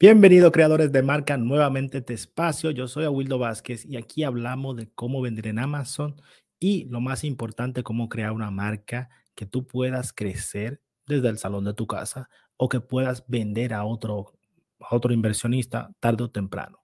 Bienvenido 0.00 0.52
creadores 0.52 0.92
de 0.92 1.02
marca 1.02 1.36
nuevamente 1.36 1.98
este 1.98 2.14
espacio. 2.14 2.70
Yo 2.70 2.86
soy 2.86 3.04
Awildo 3.04 3.40
Vázquez 3.40 3.84
y 3.84 3.96
aquí 3.96 4.22
hablamos 4.22 4.76
de 4.76 4.88
cómo 4.94 5.20
vender 5.20 5.48
en 5.48 5.58
Amazon 5.58 6.14
y 6.60 6.84
lo 6.84 7.00
más 7.00 7.24
importante, 7.24 7.82
cómo 7.82 8.08
crear 8.08 8.30
una 8.30 8.52
marca 8.52 9.08
que 9.34 9.44
tú 9.44 9.66
puedas 9.66 10.12
crecer 10.12 10.80
desde 11.08 11.28
el 11.30 11.38
salón 11.38 11.64
de 11.64 11.74
tu 11.74 11.88
casa 11.88 12.30
o 12.56 12.68
que 12.68 12.78
puedas 12.78 13.24
vender 13.26 13.74
a 13.74 13.84
otro, 13.84 14.38
a 14.78 14.94
otro 14.94 15.12
inversionista 15.12 15.90
tarde 15.98 16.22
o 16.22 16.30
temprano. 16.30 16.78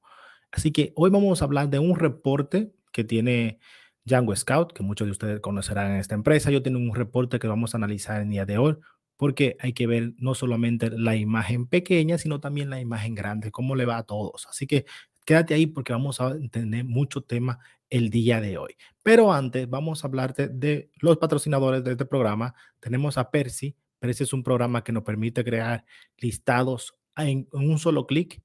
Así 0.51 0.73
que 0.73 0.93
hoy 0.97 1.11
vamos 1.11 1.41
a 1.41 1.45
hablar 1.45 1.69
de 1.69 1.79
un 1.79 1.95
reporte 1.95 2.75
que 2.91 3.05
tiene 3.05 3.61
Django 4.05 4.35
Scout, 4.35 4.73
que 4.73 4.83
muchos 4.83 5.07
de 5.07 5.13
ustedes 5.13 5.39
conocerán 5.39 5.93
en 5.93 5.99
esta 5.99 6.17
empresa. 6.17 6.51
Yo 6.51 6.65
tengo 6.65 6.81
un 6.81 6.97
reporte 6.97 7.39
que 7.39 7.47
vamos 7.47 7.75
a 7.75 7.77
analizar 7.77 8.21
en 8.21 8.31
día 8.31 8.45
de 8.45 8.59
hoy 8.59 8.77
porque 9.17 9.57
hay 9.61 9.73
que 9.73 9.87
ver 9.87 10.15
no 10.19 10.35
solamente 10.35 10.91
la 10.91 11.17
imagen 11.17 11.67
pequeña, 11.67 12.19
sino 12.19 12.41
también 12.41 12.71
la 12.71 12.81
imagen 12.81 13.15
grande, 13.15 13.51
cómo 13.51 13.77
le 13.77 13.87
va 13.87 13.99
a 13.99 14.03
todos. 14.03 14.47
Así 14.49 14.67
que 14.67 14.87
quédate 15.25 15.55
ahí 15.55 15.67
porque 15.67 15.93
vamos 15.93 16.21
a 16.21 16.35
tener 16.51 16.85
mucho 16.85 17.23
tema 17.23 17.59
el 17.91 18.11
día 18.11 18.41
de 18.41 18.59
hoy. 18.59 18.77
Pero 19.03 19.33
antes 19.33 19.69
vamos 19.69 20.05
a 20.05 20.09
hablarte 20.09 20.49
de 20.49 20.91
los 21.01 21.19
patrocinadores 21.19 21.85
de 21.85 21.93
este 21.93 22.07
programa. 22.07 22.55
Tenemos 22.81 23.19
a 23.19 23.31
Percy. 23.31 23.77
Percy 23.99 24.25
es 24.25 24.33
un 24.33 24.43
programa 24.43 24.83
que 24.83 24.93
nos 24.93 25.05
permite 25.05 25.45
crear 25.45 25.85
listados 26.19 26.95
en, 27.17 27.49
un 27.53 27.79
solo 27.79 28.07
clic. 28.07 28.43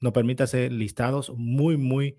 Nos 0.00 0.12
permite 0.12 0.42
hacer 0.42 0.72
listados 0.72 1.32
muy, 1.36 1.76
muy 1.76 2.18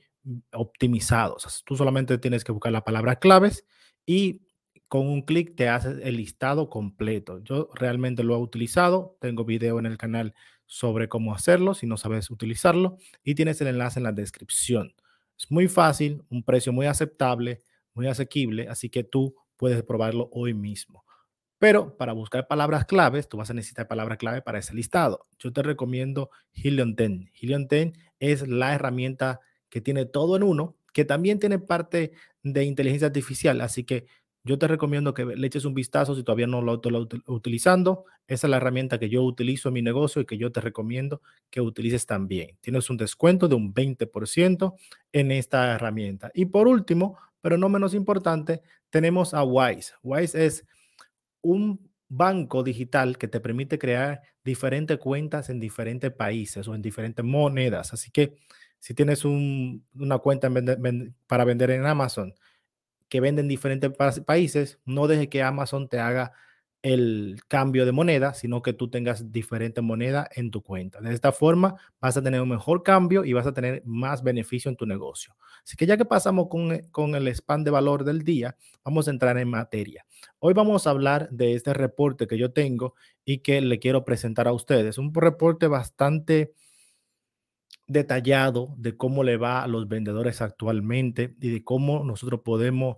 optimizados. 0.54 1.64
Tú 1.66 1.76
solamente 1.76 2.18
tienes 2.18 2.44
que 2.44 2.52
buscar 2.52 2.72
la 2.72 2.84
palabra 2.84 3.18
claves 3.18 3.66
y 4.06 4.42
con 4.88 5.08
un 5.08 5.22
clic 5.22 5.56
te 5.56 5.70
hace 5.70 5.90
el 6.04 6.18
listado 6.18 6.70
completo. 6.70 7.40
Yo 7.44 7.70
realmente 7.74 8.24
lo 8.24 8.36
he 8.36 8.40
utilizado. 8.40 9.18
Tengo 9.20 9.44
video 9.44 9.80
en 9.80 9.86
el 9.86 9.98
canal 9.98 10.34
sobre 10.66 11.08
cómo 11.08 11.34
hacerlo 11.34 11.74
si 11.74 11.88
no 11.88 11.98
sabes 11.98 12.30
utilizarlo 12.30 12.98
y 13.24 13.36
tienes 13.36 13.60
el 13.62 13.68
enlace 13.68 14.00
en 14.00 14.04
la 14.04 14.12
descripción. 14.12 14.94
Es 15.38 15.52
muy 15.52 15.68
fácil, 15.68 16.24
un 16.30 16.44
precio 16.44 16.74
muy 16.74 16.86
aceptable, 16.88 17.64
muy 17.94 18.08
asequible, 18.08 18.68
así 18.70 18.90
que 18.90 19.04
tú 19.04 19.36
puedes 19.56 19.82
probarlo 19.84 20.30
hoy 20.32 20.54
mismo. 20.54 21.04
Pero 21.60 21.98
para 21.98 22.14
buscar 22.14 22.48
palabras 22.48 22.86
claves, 22.86 23.28
tú 23.28 23.38
vas 23.38 23.50
a 23.50 23.54
necesitar 23.54 23.88
palabras 23.88 24.20
clave 24.20 24.42
para 24.42 24.60
ese 24.60 24.76
listado. 24.76 25.28
Yo 25.40 25.52
te 25.52 25.64
recomiendo 25.64 26.30
Helion 26.54 26.96
10. 26.96 27.32
Helion 27.42 27.68
10 27.68 27.94
es 28.20 28.48
la 28.48 28.76
herramienta 28.76 29.40
que 29.70 29.82
tiene 29.82 30.06
todo 30.06 30.36
en 30.36 30.44
uno, 30.44 30.78
que 30.94 31.06
también 31.06 31.40
tiene 31.40 31.60
parte 31.60 32.12
de 32.44 32.64
inteligencia 32.64 33.08
artificial, 33.08 33.62
así 33.62 33.84
que 33.84 34.06
yo 34.48 34.58
te 34.58 34.68
recomiendo 34.68 35.14
que 35.14 35.26
le 35.26 35.46
eches 35.46 35.66
un 35.66 35.74
vistazo 35.74 36.16
si 36.16 36.24
todavía 36.24 36.48
no 36.48 36.62
lo 36.62 36.76
estás 36.76 36.94
utilizando. 37.28 38.06
Esa 38.28 38.48
es 38.48 38.52
la 38.52 38.58
herramienta 38.58 38.98
que 38.98 39.10
yo 39.10 39.22
utilizo 39.24 39.70
en 39.70 39.74
mi 39.76 39.82
negocio 39.82 40.22
y 40.22 40.26
que 40.26 40.38
yo 40.38 40.52
te 40.52 40.62
recomiendo 40.62 41.22
que 41.50 41.62
utilices 41.62 42.06
también. 42.06 42.58
Tienes 42.62 42.90
un 42.90 42.98
descuento 42.98 43.48
de 43.48 43.56
un 43.56 43.74
20% 43.74 44.74
en 45.12 45.32
esta 45.32 45.76
herramienta. 45.76 46.32
Y 46.34 46.46
por 46.46 46.68
último, 46.68 47.18
pero 47.42 47.58
no 47.58 47.70
menos 47.70 47.94
importante, 47.94 48.62
tenemos 48.90 49.34
a 49.34 49.44
Wise. 49.44 49.94
Wise 50.02 50.46
es 50.46 50.66
un 51.42 51.92
banco 52.10 52.64
digital 52.64 53.18
que 53.18 53.28
te 53.28 53.40
permite 53.40 53.78
crear 53.78 54.22
diferentes 54.44 54.98
cuentas 54.98 55.50
en 55.50 55.60
diferentes 55.60 56.12
países 56.12 56.68
o 56.68 56.76
en 56.76 56.82
diferentes 56.82 57.24
monedas. 57.24 57.94
Así 57.94 58.12
que 58.12 58.38
si 58.80 58.94
tienes 58.94 59.26
una 59.26 60.18
cuenta 60.20 60.50
para 61.28 61.46
vender 61.46 61.72
en 61.72 61.86
Amazon, 61.86 62.34
que 63.10 63.22
venden 63.22 63.48
diferentes 63.48 63.92
países, 64.26 64.80
no 64.86 65.08
deje 65.08 65.30
que 65.30 65.44
Amazon 65.44 65.88
te 65.88 66.00
haga 66.00 66.34
el 66.84 67.40
cambio 67.48 67.86
de 67.86 67.92
moneda, 67.92 68.34
sino 68.34 68.62
que 68.62 68.74
tú 68.74 68.90
tengas 68.90 69.32
diferente 69.32 69.82
moneda 69.82 70.30
en 70.36 70.52
tu 70.52 70.62
cuenta. 70.62 71.02
De 71.02 71.14
esta 71.14 71.32
forma 71.32 71.76
vas 72.00 72.16
a 72.18 72.22
tener 72.22 72.40
un 72.42 72.50
mejor 72.50 72.84
cambio 72.84 73.26
y 73.26 73.34
vas 73.34 73.48
a 73.48 73.54
tener 73.54 73.82
más 73.86 74.24
beneficio 74.24 74.70
en 74.70 74.78
tu 74.78 74.86
negocio. 74.86 75.36
Así 75.64 75.76
que 75.76 75.86
ya 75.86 75.98
que 75.98 76.06
pasamos 76.06 76.48
con, 76.50 76.72
eh, 76.72 76.88
con 76.92 77.16
el 77.16 77.28
spam 77.30 77.64
de 77.64 77.72
valor 77.72 78.04
del 78.04 78.24
día, 78.24 78.56
vamos 78.84 79.08
a 79.08 79.12
entrar 79.12 79.38
en 79.38 79.50
materia. 79.50 80.06
Hoy 80.40 80.54
vamos 80.54 80.88
a 80.88 80.92
hablar 80.92 81.30
de 81.30 81.56
este 81.56 81.74
reporte 81.74 82.28
que 82.28 82.38
yo 82.38 82.54
tengo 82.54 82.94
y 83.26 83.40
que 83.40 83.60
le 83.60 83.80
quiero 83.80 84.06
presentar 84.06 84.48
a 84.48 84.54
ustedes. 84.54 84.98
Un 84.98 85.14
reporte 85.14 85.68
bastante 85.68 86.54
detallado 87.88 88.74
de 88.78 88.98
cómo 88.98 89.24
le 89.24 89.38
va 89.38 89.64
a 89.64 89.68
los 89.68 89.88
vendedores 89.88 90.42
actualmente 90.42 91.36
y 91.40 91.50
de 91.50 91.64
cómo 91.64 92.04
nosotros 92.04 92.42
podemos, 92.44 92.98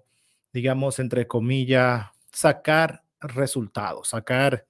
digamos, 0.51 0.99
entre 0.99 1.27
comillas, 1.27 2.07
sacar 2.31 3.03
resultados, 3.19 4.09
sacar, 4.09 4.65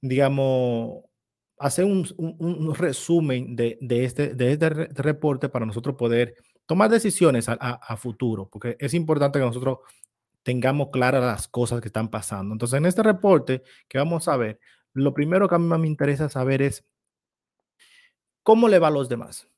digamos, 0.00 1.04
hacer 1.58 1.84
un, 1.84 2.74
resumen 2.74 3.56
de, 3.56 3.78
este, 4.04 4.34
de 4.34 4.52
este 4.52 4.68
reporte 4.68 5.48
para 5.48 5.66
nosotros 5.66 5.96
poder 5.96 6.34
tomar 6.66 6.90
decisiones 6.90 7.48
a, 7.48 7.96
futuro, 7.96 8.48
porque 8.50 8.76
es 8.80 8.92
importante 8.92 9.38
que 9.38 9.44
nosotros 9.44 9.78
tengamos 10.42 10.88
claras 10.92 11.22
las 11.22 11.48
cosas 11.48 11.80
que 11.80 11.88
están 11.88 12.08
pasando. 12.08 12.52
Entonces, 12.52 12.76
en 12.76 12.86
este 12.86 13.02
reporte 13.02 13.62
que 13.88 13.98
vamos 13.98 14.28
a 14.28 14.36
ver, 14.36 14.60
lo 14.92 15.14
primero 15.14 15.48
que 15.48 15.54
a 15.54 15.58
mí 15.58 15.78
me 15.78 15.86
interesa 15.86 16.28
saber 16.28 16.62
es 16.62 16.84
¿Cómo 18.46 18.68
le 18.68 18.78
va 18.78 18.86
a 18.86 18.92
los 18.92 19.08
demás? 19.08 19.48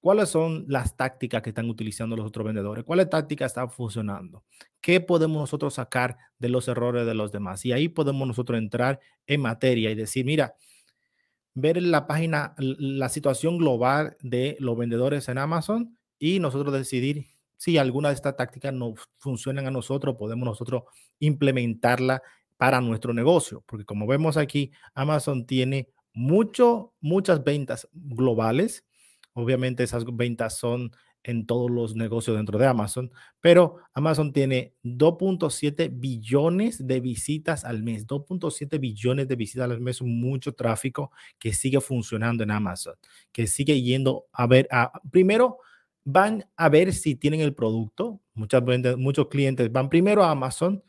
¿Cuáles 0.00 0.30
son 0.30 0.64
las 0.66 0.96
tácticas 0.96 1.42
que 1.42 1.50
están 1.50 1.70
utilizando 1.70 2.16
los 2.16 2.26
otros 2.26 2.44
vendedores? 2.44 2.82
¿Cuáles 2.82 3.08
tácticas 3.08 3.52
están 3.52 3.70
funcionando? 3.70 4.42
¿Qué 4.80 5.00
podemos 5.00 5.38
nosotros 5.38 5.74
sacar 5.74 6.16
de 6.40 6.48
los 6.48 6.66
errores 6.66 7.06
de 7.06 7.14
los 7.14 7.30
demás? 7.30 7.64
Y 7.64 7.70
ahí 7.70 7.88
podemos 7.88 8.26
nosotros 8.26 8.58
entrar 8.58 8.98
en 9.28 9.42
materia 9.42 9.92
y 9.92 9.94
decir, 9.94 10.24
mira, 10.24 10.56
ver 11.54 11.80
la 11.80 12.08
página 12.08 12.56
la 12.58 13.08
situación 13.10 13.58
global 13.58 14.16
de 14.22 14.56
los 14.58 14.76
vendedores 14.76 15.28
en 15.28 15.38
Amazon 15.38 15.96
y 16.18 16.40
nosotros 16.40 16.74
decidir 16.74 17.26
si 17.56 17.78
alguna 17.78 18.08
de 18.08 18.16
estas 18.16 18.34
tácticas 18.34 18.74
no 18.74 18.94
funcionan 19.18 19.68
a 19.68 19.70
nosotros, 19.70 20.16
podemos 20.18 20.44
nosotros 20.44 20.82
implementarla 21.20 22.20
para 22.56 22.80
nuestro 22.80 23.14
negocio. 23.14 23.62
Porque 23.68 23.84
como 23.84 24.08
vemos 24.08 24.36
aquí, 24.36 24.72
Amazon 24.94 25.46
tiene 25.46 25.90
muchas 26.14 27.44
ventas 27.44 27.88
globales. 27.92 28.84
Obviamente 29.34 29.82
esas 29.82 30.04
ventas 30.04 30.58
son 30.58 30.92
en 31.24 31.46
todos 31.46 31.70
los 31.70 31.94
negocios 31.94 32.36
dentro 32.36 32.58
de 32.58 32.66
Amazon, 32.66 33.12
pero 33.40 33.76
Amazon 33.94 34.32
tiene 34.32 34.74
2.7 34.82 35.90
billones 35.92 36.84
de 36.86 37.00
visitas 37.00 37.64
al 37.64 37.82
mes, 37.82 38.06
2.7 38.06 38.80
billones 38.80 39.28
de 39.28 39.36
visitas 39.36 39.70
al 39.70 39.80
mes, 39.80 40.02
mucho 40.02 40.52
tráfico 40.54 41.12
que 41.38 41.52
sigue 41.52 41.80
funcionando 41.80 42.42
en 42.42 42.50
Amazon, 42.50 42.94
que 43.30 43.46
sigue 43.46 43.80
yendo 43.80 44.26
a 44.32 44.46
ver, 44.46 44.66
a, 44.70 44.92
primero 45.10 45.58
van 46.04 46.44
a 46.56 46.68
ver 46.68 46.92
si 46.92 47.14
tienen 47.14 47.40
el 47.40 47.54
producto, 47.54 48.20
muchas, 48.34 48.62
muchos 48.96 49.28
clientes 49.28 49.70
van 49.70 49.88
primero 49.88 50.24
a 50.24 50.32
Amazon 50.32 50.82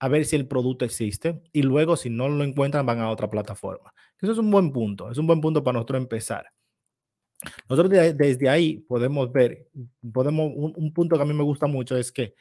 a 0.00 0.08
ver 0.08 0.24
si 0.26 0.36
el 0.36 0.46
producto 0.46 0.84
existe 0.84 1.42
y 1.52 1.62
luego 1.62 1.96
si 1.96 2.10
no 2.10 2.28
lo 2.28 2.44
encuentran 2.44 2.86
van 2.86 3.00
a 3.00 3.10
otra 3.10 3.30
plataforma. 3.30 3.92
Eso 4.20 4.32
es 4.32 4.38
un 4.38 4.50
buen 4.50 4.72
punto, 4.72 5.10
es 5.10 5.18
un 5.18 5.26
buen 5.26 5.40
punto 5.40 5.62
para 5.62 5.74
nosotros 5.74 6.02
empezar. 6.02 6.46
Nosotros 7.68 8.16
desde 8.16 8.48
ahí 8.48 8.78
podemos 8.78 9.30
ver, 9.30 9.68
podemos, 10.12 10.50
un, 10.54 10.92
punto 10.92 11.16
que 11.16 11.22
a 11.22 11.26
mí 11.26 11.34
me 11.34 11.44
gusta 11.44 11.66
mucho 11.66 11.96
es 11.96 12.10
que 12.10 12.34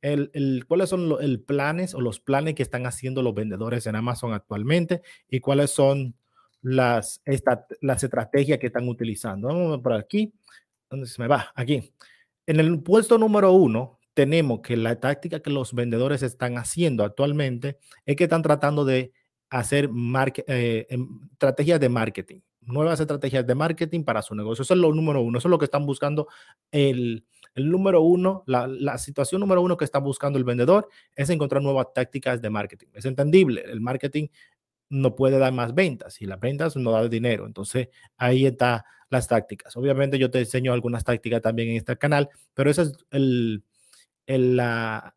el, 0.00 0.30
el, 0.32 0.64
cuáles 0.68 0.90
son 0.90 1.08
los 1.08 1.20
planes 1.46 1.94
o 1.94 2.00
los 2.00 2.20
planes 2.20 2.54
que 2.54 2.62
están 2.62 2.86
haciendo 2.86 3.22
los 3.22 3.34
vendedores 3.34 3.86
en 3.86 3.96
Amazon 3.96 4.32
actualmente 4.32 5.02
y 5.28 5.40
cuáles 5.40 5.70
son 5.70 6.14
las, 6.62 7.20
las 7.80 8.04
estrategias 8.04 8.58
que 8.58 8.68
están 8.68 8.88
utilizando. 8.88 9.48
Vamos 9.48 9.80
por 9.80 9.92
aquí, 9.92 10.32
¿dónde 10.88 11.06
se 11.06 11.20
me 11.20 11.28
va? 11.28 11.52
Aquí. 11.54 11.92
En 12.46 12.60
el 12.60 12.82
puesto 12.82 13.18
número 13.18 13.52
uno 13.52 13.98
tenemos 14.14 14.60
que 14.60 14.76
la 14.76 15.00
táctica 15.00 15.40
que 15.40 15.50
los 15.50 15.74
vendedores 15.74 16.22
están 16.22 16.56
haciendo 16.58 17.04
actualmente 17.04 17.78
es 18.06 18.16
que 18.16 18.24
están 18.24 18.42
tratando 18.42 18.84
de 18.84 19.12
hacer 19.50 19.90
eh, 20.46 20.86
em, 20.90 21.20
estrategias 21.32 21.80
de 21.80 21.88
marketing, 21.88 22.40
nuevas 22.62 22.98
estrategias 23.00 23.46
de 23.46 23.54
marketing 23.54 24.02
para 24.02 24.22
su 24.22 24.34
negocio. 24.34 24.62
Eso 24.62 24.74
es 24.74 24.80
lo 24.80 24.92
número 24.92 25.20
uno, 25.20 25.38
eso 25.38 25.48
es 25.48 25.50
lo 25.50 25.58
que 25.58 25.66
están 25.66 25.86
buscando 25.86 26.28
el, 26.70 27.24
el 27.54 27.70
número 27.70 28.02
uno, 28.02 28.42
la, 28.46 28.66
la, 28.66 28.98
situación 28.98 29.40
número 29.40 29.62
uno 29.62 29.76
que 29.76 29.84
está 29.84 29.98
buscando 29.98 30.38
el 30.38 30.44
vendedor 30.44 30.88
es 31.14 31.30
encontrar 31.30 31.62
nuevas 31.62 31.88
tácticas 31.94 32.42
de 32.42 32.50
marketing. 32.50 32.88
Es 32.94 33.04
entendible, 33.04 33.62
el 33.66 33.80
marketing 33.80 34.28
no 34.90 35.14
puede 35.14 35.38
dar 35.38 35.52
más 35.52 35.74
ventas 35.74 36.20
y 36.20 36.26
las 36.26 36.40
ventas 36.40 36.76
no 36.76 36.90
dan 36.90 37.08
dinero. 37.10 37.46
Entonces 37.46 37.88
ahí 38.16 38.46
está 38.46 38.84
las 39.08 39.28
tácticas. 39.28 39.76
Obviamente 39.76 40.18
yo 40.18 40.30
te 40.30 40.40
enseño 40.40 40.72
algunas 40.72 41.04
tácticas 41.04 41.42
también 41.42 41.70
en 41.70 41.76
este 41.76 41.96
canal, 41.96 42.28
pero 42.54 42.70
ese 42.70 42.82
es 42.82 42.92
el, 43.10 43.64
el, 44.26 44.56
la, 44.56 45.14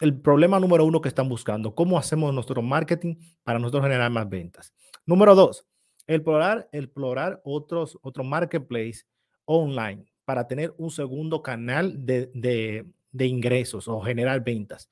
el 0.00 0.20
problema 0.20 0.60
número 0.60 0.84
uno 0.84 1.00
que 1.00 1.08
están 1.08 1.28
buscando. 1.28 1.74
¿Cómo 1.74 1.98
hacemos 1.98 2.32
nuestro 2.34 2.62
marketing 2.62 3.16
para 3.42 3.58
nosotros 3.58 3.84
generar 3.84 4.10
más 4.10 4.28
ventas? 4.28 4.74
Número 5.06 5.34
dos, 5.34 5.66
explorar, 6.06 6.68
explorar 6.72 7.40
otros, 7.44 7.98
otro 8.02 8.24
marketplace 8.24 9.04
online 9.44 10.04
para 10.24 10.46
tener 10.46 10.74
un 10.76 10.90
segundo 10.90 11.42
canal 11.42 12.04
de, 12.04 12.30
de, 12.34 12.86
de 13.12 13.26
ingresos 13.26 13.88
o 13.88 14.00
generar 14.00 14.42
ventas. 14.44 14.90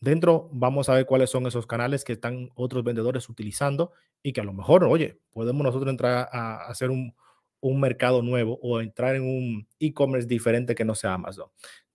Dentro 0.00 0.50
vamos 0.52 0.88
a 0.88 0.94
ver 0.94 1.06
cuáles 1.06 1.30
son 1.30 1.46
esos 1.46 1.66
canales 1.66 2.04
que 2.04 2.12
están 2.12 2.50
otros 2.56 2.82
vendedores 2.82 3.28
utilizando 3.28 3.92
y 4.22 4.32
que 4.32 4.40
a 4.40 4.44
lo 4.44 4.52
mejor, 4.52 4.84
oye, 4.84 5.20
podemos 5.32 5.62
nosotros 5.62 5.90
entrar 5.90 6.28
a 6.32 6.66
hacer 6.66 6.90
un, 6.90 7.14
un 7.60 7.80
mercado 7.80 8.20
nuevo 8.20 8.58
o 8.60 8.80
entrar 8.80 9.14
en 9.14 9.22
un 9.22 9.68
e-commerce 9.78 10.26
diferente 10.26 10.74
que 10.74 10.84
no 10.84 10.96
sea 10.96 11.14
Amazon. 11.14 11.48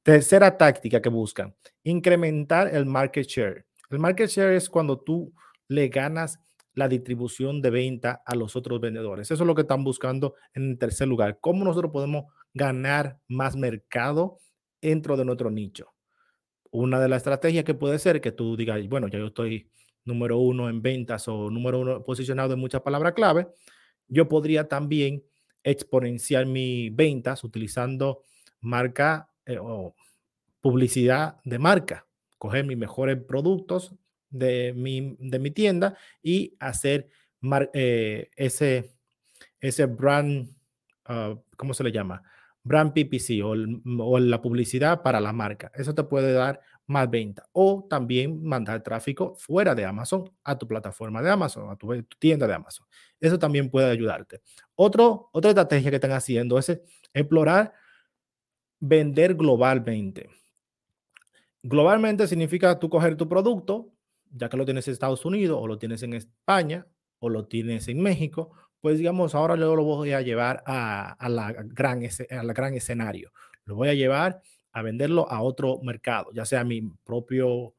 Tercera 0.07 0.57
táctica 0.57 1.01
que 1.01 1.09
buscan, 1.09 1.54
incrementar 1.83 2.74
el 2.74 2.86
market 2.86 3.27
share. 3.27 3.65
El 3.89 4.00
market 4.00 4.30
share 4.30 4.56
es 4.56 4.69
cuando 4.69 4.98
tú 4.98 5.33
le 5.68 5.89
ganas 5.89 6.39
la 6.75 6.88
distribución 6.88 7.62
de 7.62 7.71
venta 7.71 8.24
a 8.25 8.33
los 8.33 8.56
otros 8.56 8.80
vendedores. 8.80 9.30
Eso 9.30 9.44
es 9.44 9.48
lo 9.48 9.54
que 9.54 9.63
están 9.63 9.83
buscando 9.83 10.36
en 10.54 10.80
tercer 10.80 11.09
lugar. 11.09 11.39
¿Cómo 11.42 11.65
nosotros 11.65 11.92
podemos 11.92 12.24
ganar 12.54 13.19
más 13.27 13.57
mercado 13.57 14.38
dentro 14.81 15.18
de 15.18 15.25
nuestro 15.25 15.51
nicho? 15.51 15.94
Una 16.71 17.01
de 17.01 17.09
las 17.09 17.18
estrategias 17.18 17.65
que 17.65 17.74
puede 17.74 18.00
ser 18.00 18.21
que 18.21 18.31
tú 18.31 18.56
digas, 18.56 18.80
bueno, 18.88 19.09
ya 19.09 19.19
yo 19.19 19.27
estoy 19.27 19.69
número 20.06 20.38
uno 20.38 20.69
en 20.69 20.81
ventas 20.81 21.27
o 21.27 21.50
número 21.50 21.81
uno 21.81 22.06
posicionado 22.06 22.54
en 22.54 22.62
muchas 22.62 22.80
palabras 22.80 23.12
clave, 23.12 23.50
yo 24.07 24.30
podría 24.30 24.69
también 24.69 25.21
exponenciar 25.63 26.45
mis 26.45 26.95
ventas 26.95 27.44
utilizando 27.44 28.21
marca 28.62 29.30
eh, 29.47 29.57
o 29.59 29.95
publicidad 30.61 31.39
de 31.45 31.59
marca, 31.59 32.05
coger 32.38 32.65
mis 32.65 32.77
mejores 32.77 33.17
productos 33.17 33.95
de 34.29 34.73
mi, 34.75 35.15
de 35.19 35.39
mi 35.39 35.51
tienda 35.51 35.97
y 36.21 36.55
hacer 36.59 37.09
eh, 37.73 38.29
ese, 38.35 38.91
ese 39.59 39.85
brand, 39.85 40.49
uh, 41.09 41.39
¿cómo 41.55 41.73
se 41.73 41.83
le 41.83 41.91
llama? 41.91 42.21
Brand 42.63 42.91
PPC 42.91 43.41
o, 43.44 43.55
o, 44.03 44.19
la 44.19 44.41
publicidad 44.41 45.01
para 45.01 45.21
la 45.21 45.31
marca. 45.31 45.71
Eso 45.73 45.95
te 45.95 46.03
puede 46.03 46.33
dar 46.33 46.59
más 46.85 47.09
venta. 47.09 47.47
O 47.53 47.88
también 47.89 48.44
mandar 48.44 48.83
tráfico 48.83 49.35
fuera 49.38 49.73
de 49.73 49.85
Amazon 49.85 50.29
a 50.44 50.57
tu 50.57 50.67
plataforma 50.67 51.21
de 51.21 51.29
Amazon, 51.29 51.69
a 51.69 51.77
tu, 51.77 51.88
tu 52.03 52.17
tienda 52.19 52.45
de 52.45 52.55
Amazon. 52.55 52.85
Eso 53.21 53.39
también 53.39 53.69
puede 53.69 53.89
ayudarte. 53.89 54.41
Otro, 54.75 55.29
otra 55.31 55.51
estrategia 55.51 55.89
que 55.89 55.95
están 55.95 56.11
haciendo 56.11 56.59
es 56.59 56.77
explorar 57.13 57.73
vender 58.79 59.35
globalmente. 59.35 60.29
Globalmente 61.63 62.27
significa 62.27 62.79
tú 62.79 62.89
coger 62.89 63.15
tu 63.18 63.27
producto, 63.27 63.91
ya 64.31 64.50
que 64.50 64.57
lo 64.57 64.65
tienes 64.65 64.88
en 64.88 64.94
Estados 64.94 65.25
Unidos 65.25 65.57
o 65.62 65.68
lo 65.68 65.77
tienes 65.77 66.03
en 66.03 66.13
España 66.13 66.85
o 67.19 67.29
lo 67.29 67.47
tienes 67.47 67.88
en 67.88 68.01
México, 68.01 68.51
pues 68.79 69.00
digamos, 69.00 69.35
ahora 69.35 69.56
lo 69.56 69.83
voy 69.83 70.12
a 70.12 70.21
llevar 70.21 70.63
a, 70.65 71.18
la 71.29 71.51
gran, 71.51 72.01
a 72.03 72.44
la 72.44 72.53
gran 72.53 72.74
escenario. 72.75 73.31
Lo 73.65 73.75
voy 73.75 73.89
a 73.89 73.94
llevar 73.94 74.41
a 74.71 74.81
venderlo 74.81 75.30
a 75.30 75.41
otro 75.41 75.80
mercado, 75.81 76.31
ya 76.33 76.45
sea 76.45 76.63
mi 76.63 76.81
propio 77.03 77.73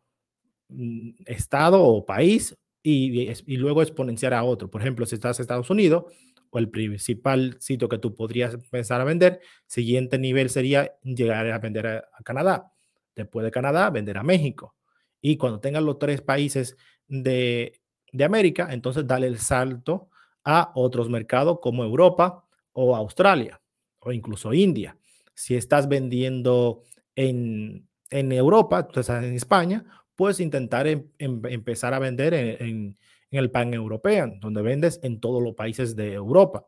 mm, 0.69 1.11
estado 1.27 1.83
o 1.83 2.05
país 2.05 2.57
y, 2.83 3.57
luego 3.57 3.83
exponenciar 3.83 4.35
a 4.35 4.45
otro. 4.45 4.71
Por 4.71 4.81
ejemplo, 4.81 5.07
si 5.07 5.15
estás 5.15 5.39
en 5.39 5.43
Estados 5.43 5.71
Unidos 5.71 6.05
o 6.51 6.59
el 6.59 6.71
principal 6.71 7.57
sitio 7.61 7.89
que 7.89 7.99
tú 7.99 8.15
podrías 8.15 8.55
empezar 8.55 9.01
a 9.01 9.05
vender, 9.05 9.41
siguiente 9.67 10.19
nivel 10.19 10.51
sería 10.51 10.95
llegar 11.03 11.51
a 11.51 11.59
vender 11.59 11.87
a, 11.87 12.09
Canadá 12.25 12.73
después 13.15 13.45
de 13.45 13.51
Canadá, 13.51 13.91
vender 13.91 14.17
a 14.19 14.23
México. 14.23 14.75
Y 15.21 15.37
cuando 15.37 15.61
tengan 15.61 15.85
los 15.85 15.99
tres 15.99 16.23
países 16.23 16.77
de, 17.09 17.81
de 18.13 18.25
América, 18.25 18.69
entonces 18.71 19.07
dale 19.07 19.27
el 19.27 19.39
salto 19.39 20.09
a 20.45 20.73
otros 20.75 21.11
mercados 21.11 21.59
como 21.61 21.85
Europa 21.85 22.45
o 22.73 22.95
Australia 22.95 23.61
o 23.99 24.13
incluso 24.13 24.55
India. 24.55 24.97
Si 25.35 25.57
estás 25.57 25.89
vendiendo 25.89 26.85
en, 27.17 27.89
en 28.11 28.33
Europa, 28.33 28.87
tú 28.87 29.01
estás 29.01 29.25
en 29.25 29.35
España, 29.35 29.85
puedes 30.19 30.41
intentar 30.41 30.87
em, 30.89 31.09
em, 31.19 31.41
empezar 31.47 31.95
a 31.95 32.01
vender 32.01 32.35
en, 32.35 32.99
el 33.31 33.51
pan 33.51 33.73
europeo, 33.73 34.33
donde 34.41 34.63
vendes 34.63 34.99
en 35.03 35.21
todos 35.21 35.43
los 35.43 35.55
países 35.55 35.95
de 35.95 36.15
Europa. 36.15 36.67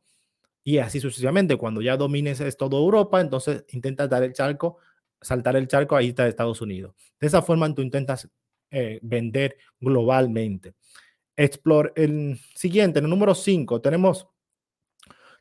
Y 0.62 0.78
así 0.78 1.00
sucesivamente, 1.00 1.56
cuando 1.56 1.82
ya 1.82 1.96
domines 1.96 2.42
todo 2.56 2.78
Europa, 2.78 3.20
entonces 3.20 3.64
intentas 3.70 4.08
dar 4.08 4.22
el 4.22 4.34
charco 4.34 4.78
saltar 5.20 5.56
el 5.56 5.68
charco, 5.68 5.96
ahí 5.96 6.08
está 6.08 6.26
Estados 6.26 6.60
Unidos. 6.60 6.94
De 7.18 7.26
esa 7.26 7.42
forma 7.42 7.72
tú 7.74 7.82
intentas 7.82 8.28
eh, 8.70 8.98
vender 9.02 9.56
globalmente. 9.78 10.74
Explore 11.36 11.92
el 11.96 12.38
siguiente, 12.54 12.98
en 12.98 13.04
el 13.06 13.10
número 13.10 13.34
5, 13.34 13.80
tenemos 13.80 14.28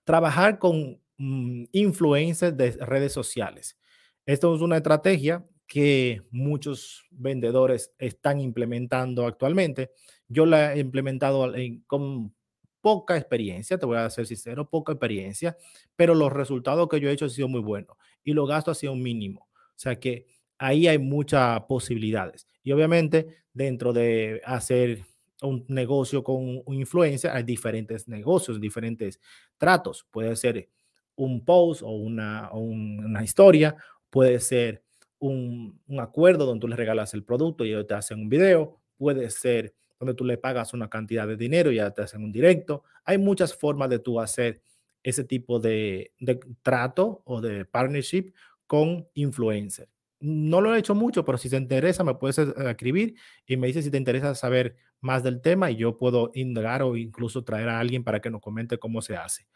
trabajar 0.03 0.59
con 0.59 1.01
mm, 1.17 1.65
influencers 1.71 2.55
de 2.55 2.71
redes 2.71 3.13
sociales. 3.13 3.77
Esto 4.25 4.55
es 4.55 4.61
una 4.61 4.77
estrategia 4.77 5.45
que 5.69 6.23
muchos 6.31 7.05
vendedores 7.11 7.93
están 7.99 8.41
implementando 8.41 9.27
actualmente. 9.27 9.91
Yo 10.27 10.47
la 10.47 10.73
he 10.73 10.79
implementado 10.79 11.53
con 11.85 12.33
poca 12.81 13.15
experiencia, 13.15 13.77
te 13.77 13.85
voy 13.85 13.97
a 13.97 14.09
ser 14.09 14.25
sincero, 14.25 14.67
poca 14.67 14.93
experiencia, 14.93 15.55
pero 15.95 16.15
los 16.15 16.33
resultados 16.33 16.89
que 16.89 16.99
yo 16.99 17.07
he 17.07 17.13
hecho 17.13 17.25
han 17.25 17.31
sido 17.31 17.47
muy 17.47 17.61
buenos 17.61 17.95
y 18.23 18.33
los 18.33 18.49
gastos 18.49 18.77
han 18.77 18.79
sido 18.79 18.95
mínimos. 18.95 19.43
O 19.43 19.75
sea 19.75 19.99
que 19.99 20.25
ahí 20.57 20.87
hay 20.87 20.97
muchas 20.97 21.61
posibilidades. 21.65 22.47
Y 22.63 22.71
obviamente 22.71 23.43
dentro 23.53 23.93
de 23.93 24.41
hacer 24.45 25.03
un 25.43 25.65
negocio 25.67 26.23
con 26.23 26.63
influencia 26.69 27.35
hay 27.35 27.43
diferentes 27.43 28.07
negocios, 28.07 28.59
diferentes 28.59 29.21
tratos. 29.59 30.07
Puede 30.09 30.35
ser 30.35 30.67
un 31.15 31.45
post 31.45 31.83
o 31.83 31.91
una, 31.91 32.49
una 32.53 33.23
historia, 33.23 33.75
puede 34.09 34.39
ser 34.39 34.83
un, 35.19 35.79
acuerdo 35.99 36.45
donde 36.45 36.61
tú 36.61 36.67
le 36.67 36.75
regalas 36.75 37.13
el 37.13 37.23
producto 37.23 37.65
y 37.65 37.69
ellos 37.69 37.87
te 37.87 37.93
hacen 37.93 38.19
un 38.19 38.29
video, 38.29 38.79
puede 38.97 39.29
ser 39.29 39.73
donde 39.99 40.13
tú 40.13 40.23
le 40.23 40.37
pagas 40.37 40.73
una 40.73 40.89
cantidad 40.89 41.27
de 41.27 41.35
dinero 41.35 41.71
y 41.71 41.75
ya 41.75 41.91
te 41.91 42.01
hacen 42.01 42.23
un 42.23 42.31
directo. 42.31 42.83
Hay 43.03 43.17
muchas 43.17 43.53
formas 43.53 43.89
de 43.89 43.99
tú 43.99 44.19
hacer 44.19 44.61
ese 45.03 45.23
tipo 45.23 45.59
de, 45.59 46.13
de 46.19 46.39
trato 46.61 47.21
o 47.25 47.41
de 47.41 47.65
partnership 47.65 48.33
con 48.65 49.07
influencer. 49.13 49.89
No 50.21 50.61
lo 50.61 50.75
he 50.75 50.79
hecho 50.79 50.95
mucho, 50.95 51.23
pero 51.23 51.37
si 51.37 51.49
te 51.49 51.57
interesa, 51.57 52.03
me 52.03 52.15
puedes 52.15 52.37
eh, 52.37 52.53
escribir 52.67 53.15
y 53.45 53.57
me 53.57 53.67
dices 53.67 53.85
si 53.85 53.91
te 53.91 53.97
interesa 53.97 54.35
saber 54.35 54.75
más 55.01 55.23
del 55.23 55.41
tema 55.41 55.71
y 55.71 55.77
yo 55.77 55.97
puedo 55.97 56.31
indagar 56.33 56.83
o 56.83 56.97
incluso 56.97 57.43
traer 57.43 57.69
a 57.69 57.79
alguien 57.79 58.03
para 58.03 58.21
que 58.21 58.29
nos 58.29 58.41
comente 58.41 58.77
cómo 58.77 59.01
se 59.01 59.15
hace. 59.15 59.47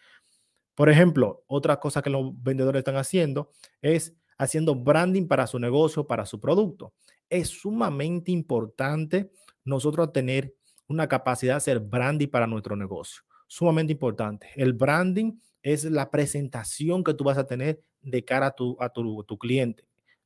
Por 0.76 0.90
ejemplo, 0.90 1.44
otra 1.48 1.80
cosa 1.80 2.02
que 2.02 2.10
los 2.10 2.32
vendedores 2.42 2.80
están 2.80 2.96
haciendo 2.96 3.52
es 3.82 4.16
haciendo 4.44 4.76
branding 4.76 5.28
para 5.28 5.48
su 5.48 5.60
negocio, 5.60 6.06
para 6.06 6.26
su 6.26 6.40
producto. 6.40 6.94
Es 7.30 7.50
sumamente 7.50 8.32
importante 8.32 9.32
nosotros 9.64 10.12
tener 10.12 10.54
una 10.88 11.08
capacidad 11.08 11.54
de 11.54 11.58
hacer 11.58 11.80
branding 11.80 12.28
para 12.28 12.48
nuestro 12.48 12.76
negocio. 12.76 13.24
Sumamente 13.48 13.94
importante. 13.94 14.50
El 14.56 14.74
branding 14.74 15.34
es 15.62 15.86
la 15.86 16.12
presentación 16.12 17.04
que 17.04 17.14
tú 17.14 17.24
vas 17.24 17.38
a 17.38 17.48
tener 17.48 17.82
de 18.02 18.24
cara 18.26 18.48
a 18.80 18.90
tu, 18.90 19.38
cliente. 19.40 19.86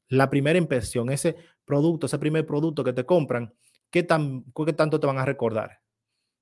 La 0.10 0.30
primera 0.30 0.58
impresión, 0.58 1.10
ese 1.10 1.36
producto, 1.66 2.08
ese 2.08 2.18
primer 2.18 2.46
producto 2.46 2.84
que 2.84 2.94
te 2.94 3.06
compran, 3.06 3.54
¿qué, 3.92 4.04
tan, 4.04 4.44
¿qué 4.66 4.74
tanto 4.74 5.00
te 5.00 5.08
van 5.08 5.20
a 5.20 5.26
recordar? 5.26 5.80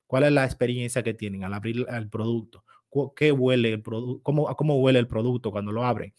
¿Cuál 0.08 0.24
es 0.24 0.32
la 0.32 0.46
experiencia 0.46 1.04
que 1.04 1.14
tienen 1.14 1.44
al 1.44 1.54
abrir 1.54 1.86
el 1.90 2.10
producto? 2.10 2.64
¿Qué 3.16 3.32
huele 3.32 3.74
el 3.74 3.84
¿Cómo 3.84 4.80
huele 4.80 5.00
el 5.00 5.08
producto 5.08 5.52
cuando 5.52 5.72
lo 5.72 5.84
abren? 5.84 6.14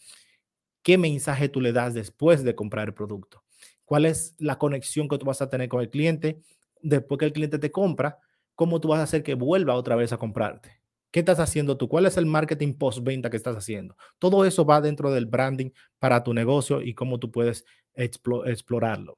¿Qué 0.87 0.97
mensaje 0.97 1.49
tú 1.49 1.59
le 1.59 1.73
das 1.73 1.93
después 1.93 2.45
de 2.45 2.55
comprar 2.55 2.87
el 2.87 2.93
producto? 2.93 3.43
¿Cuál 3.83 4.05
es 4.05 4.35
la 4.39 4.57
conexión 4.57 5.09
que 5.09 5.17
tú 5.17 5.25
vas 5.25 5.41
a 5.41 5.49
tener 5.49 5.67
con 5.67 5.81
el 5.81 5.89
cliente 5.89 6.39
después 6.81 7.19
que 7.19 7.25
el 7.25 7.33
cliente 7.33 7.59
te 7.59 7.73
compra? 7.73 8.19
¿Cómo 8.55 8.79
tú 8.79 8.87
vas 8.87 9.01
a 9.01 9.03
hacer 9.03 9.21
que 9.21 9.33
vuelva 9.33 9.75
otra 9.75 9.97
vez 9.97 10.13
a 10.13 10.17
comprarte? 10.17 10.79
¿Qué 11.11 11.19
estás 11.19 11.41
haciendo 11.41 11.75
tú? 11.75 11.89
¿Cuál 11.89 12.05
es 12.05 12.15
el 12.15 12.25
marketing 12.25 12.73
post-venta 12.75 13.29
que 13.29 13.35
estás 13.35 13.57
haciendo? 13.57 13.97
Todo 14.17 14.45
eso 14.45 14.63
va 14.63 14.79
dentro 14.79 15.11
del 15.11 15.25
branding 15.25 15.71
para 15.99 16.23
tu 16.23 16.33
negocio 16.33 16.81
y 16.81 16.93
cómo 16.93 17.19
tú 17.19 17.31
puedes 17.31 17.65
explorarlo. 17.93 19.17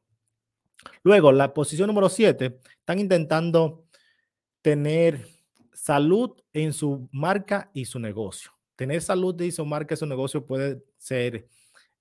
Luego, 1.03 1.31
la 1.31 1.53
posición 1.53 1.85
número 1.85 2.09
7, 2.09 2.61
están 2.79 2.97
intentando 2.97 3.85
tener 4.63 5.23
salud 5.71 6.31
en 6.51 6.73
su 6.73 7.07
marca 7.11 7.69
y 7.75 7.85
su 7.85 7.99
negocio. 7.99 8.49
Tener 8.75 9.03
salud 9.03 9.39
en 9.39 9.51
su 9.51 9.63
marca 9.67 9.93
y 9.93 9.97
su 9.97 10.07
negocio 10.07 10.47
puede 10.47 10.81
ser 10.97 11.47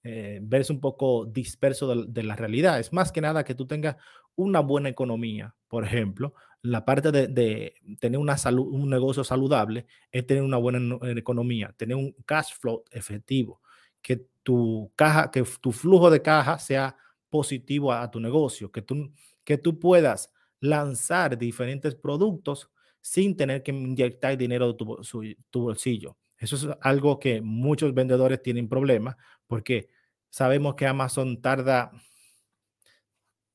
eh, 0.04 0.38
verse 0.42 0.72
un 0.72 0.80
poco 0.80 1.26
disperso 1.26 2.04
de, 2.04 2.22
la 2.22 2.36
realidad. 2.36 2.78
Es 2.78 2.92
más 2.92 3.10
que 3.10 3.20
nada 3.20 3.44
que 3.44 3.54
tú 3.54 3.66
tengas 3.66 3.96
una 4.36 4.60
buena 4.60 4.88
economía. 4.88 5.54
Por 5.66 5.84
ejemplo, 5.84 6.34
la 6.62 6.84
parte 6.84 7.10
de, 7.10 7.74
tener 8.00 8.18
una 8.18 8.38
salud, 8.38 8.68
un 8.68 8.88
negocio 8.88 9.24
saludable 9.24 9.86
es 10.12 10.26
tener 10.26 10.42
una 10.42 10.56
buena 10.56 10.98
economía, 11.10 11.74
tener 11.76 11.96
un 11.96 12.14
cash 12.24 12.54
flow 12.58 12.84
efectivo, 12.90 13.60
que 14.00 14.26
tu 14.42 14.92
caja, 14.94 15.30
que 15.30 15.44
tu 15.60 15.72
flujo 15.72 16.10
de 16.10 16.22
caja 16.22 16.58
sea 16.58 16.96
positivo 17.28 17.92
a, 17.92 18.10
tu 18.10 18.20
negocio, 18.20 18.70
que 18.70 18.82
tú, 18.82 19.12
que 19.44 19.58
tú 19.58 19.78
puedas 19.78 20.32
lanzar 20.60 21.36
diferentes 21.36 21.94
productos 21.94 22.70
sin 23.00 23.36
tener 23.36 23.62
que 23.62 23.72
inyectar 23.72 24.36
dinero 24.36 24.72
de 24.72 24.74
tu 24.74 25.60
bolsillo. 25.60 26.16
Eso 26.38 26.56
es 26.56 26.66
algo 26.80 27.18
que 27.18 27.40
muchos 27.42 27.92
vendedores 27.94 28.42
tienen 28.42 28.68
problemas 28.68 29.16
porque 29.46 29.88
sabemos 30.30 30.74
que 30.74 30.86
Amazon 30.86 31.40
tarda 31.40 31.90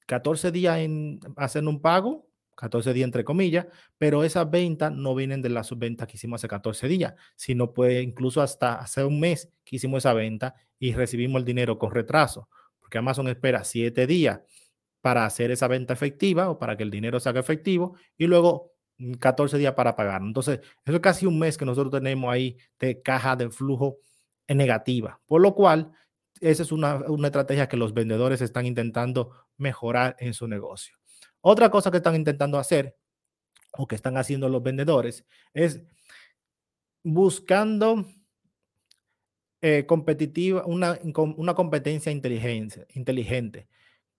14 0.06 0.52
días 0.52 0.80
en 0.80 1.20
hacer 1.38 1.66
un 1.66 1.82
pago, 1.82 2.28
14 2.56 2.94
días 2.94 3.06
entre 3.06 3.24
comillas, 3.24 3.68
pero 3.98 4.24
esas 4.24 4.50
ventas 4.50 4.92
no 4.92 5.16
vienen 5.16 5.42
de 5.42 5.50
las 5.50 5.76
ventas 5.78 6.08
que 6.08 6.18
hicimos 6.18 6.42
hace 6.42 6.48
14 6.48 6.88
días, 6.88 7.14
sino 7.36 7.74
puede 7.74 8.02
incluso 8.02 8.42
hasta 8.42 8.76
hace 8.76 9.04
un 9.04 9.20
mes 9.20 9.50
que 9.64 9.78
hicimos 9.78 10.00
esa 10.00 10.14
venta 10.14 10.56
y 10.78 10.94
recibimos 10.94 11.40
el 11.40 11.46
dinero 11.46 11.80
con 11.80 11.92
retraso, 11.92 12.50
porque 12.80 12.98
Amazon 12.98 13.28
espera 13.30 13.64
7 13.64 14.06
días 14.06 14.42
para 15.02 15.26
hacer 15.26 15.52
esa 15.52 15.68
venta 15.68 15.94
efectiva 15.94 16.50
o 16.50 16.60
para 16.60 16.78
que 16.78 16.84
el 16.84 16.92
dinero 16.92 17.20
se 17.20 17.30
haga 17.30 17.40
efectivo 17.40 17.96
y 18.18 18.28
luego 18.28 18.73
14 19.20 19.58
días 19.58 19.74
para 19.74 19.96
pagar. 19.96 20.22
Entonces, 20.22 20.60
eso 20.86 20.96
es 20.96 21.00
casi 21.00 21.26
un 21.26 21.40
mes 21.40 21.58
que 21.58 21.66
nosotros 21.66 21.92
tenemos 21.92 22.32
ahí 22.32 22.58
de 22.80 23.02
caja 23.02 23.36
de 23.36 23.50
flujo 23.50 23.98
negativa, 24.48 25.20
por 25.26 25.42
lo 25.42 25.56
cual 25.56 25.92
esa 26.42 26.64
es 26.64 26.72
una, 26.72 26.96
una 27.08 27.28
estrategia 27.28 27.68
que 27.68 27.78
los 27.78 27.94
vendedores 27.94 28.42
están 28.42 28.66
intentando 28.66 29.32
mejorar 29.58 30.16
en 30.20 30.34
su 30.34 30.48
negocio. 30.48 30.98
Otra 31.42 31.70
cosa 31.70 31.92
que 31.92 31.98
están 31.98 32.16
intentando 32.16 32.58
hacer 32.58 32.98
o 33.74 33.88
que 33.88 33.96
están 33.96 34.18
haciendo 34.18 34.50
los 34.50 34.62
vendedores 34.62 35.26
es 35.54 35.82
buscando 37.04 38.06
eh, 39.62 39.86
competitiva, 39.86 40.66
una, 40.66 41.00
una 41.38 41.54
competencia 41.54 42.12
inteligente, 42.12 42.86
inteligente. 42.94 43.68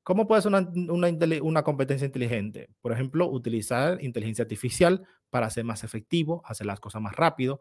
¿Cómo 0.04 0.26
puede 0.26 0.42
ser 0.42 0.52
una, 0.52 1.12
una, 1.42 1.62
competencia 1.62 2.04
inteligente? 2.04 2.68
Por 2.82 2.92
ejemplo, 2.92 3.26
utilizar 3.26 4.02
inteligencia 4.04 4.42
artificial 4.42 5.02
para 5.30 5.48
ser 5.48 5.64
más 5.64 5.82
efectivo, 5.82 6.42
hacer 6.44 6.66
las 6.66 6.78
cosas 6.78 7.00
más 7.00 7.16
rápido. 7.16 7.60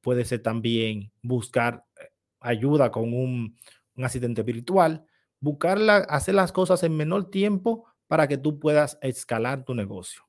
Puede 0.00 0.24
ser 0.24 0.42
también 0.42 1.12
buscar 1.22 1.84
eh, 2.00 2.10
ayuda 2.40 2.90
con 2.90 3.14
un, 3.14 3.56
un 3.94 4.04
asistente 4.04 4.42
virtual, 4.42 5.06
hacer 6.08 6.34
las 6.34 6.50
cosas 6.50 6.82
en 6.82 6.96
menor 6.96 7.30
tiempo 7.30 7.86
para 8.08 8.26
que 8.26 8.38
tú 8.38 8.58
puedas 8.58 8.98
escalar 9.00 9.64
tu 9.64 9.74
negocio. 9.74 10.22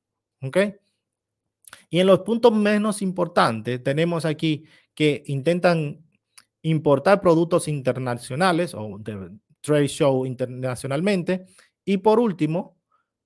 ¿Ok? 0.44 0.58
Y 1.90 2.00
en 2.00 2.06
los 2.06 2.20
puntos 2.20 2.54
menos 2.54 3.02
importantes, 3.02 3.82
tenemos 3.84 4.24
aquí 4.24 4.66
que 4.94 5.24
intentan 5.26 6.06
importar 6.62 7.22
productos 7.22 7.68
internacionales 7.68 8.74
o 8.76 8.98
de 9.00 9.32
trade 9.66 9.88
show 9.88 10.26
internacionalmente. 10.26 11.46
Y 11.84 11.98
por 11.98 12.20
último, 12.20 12.78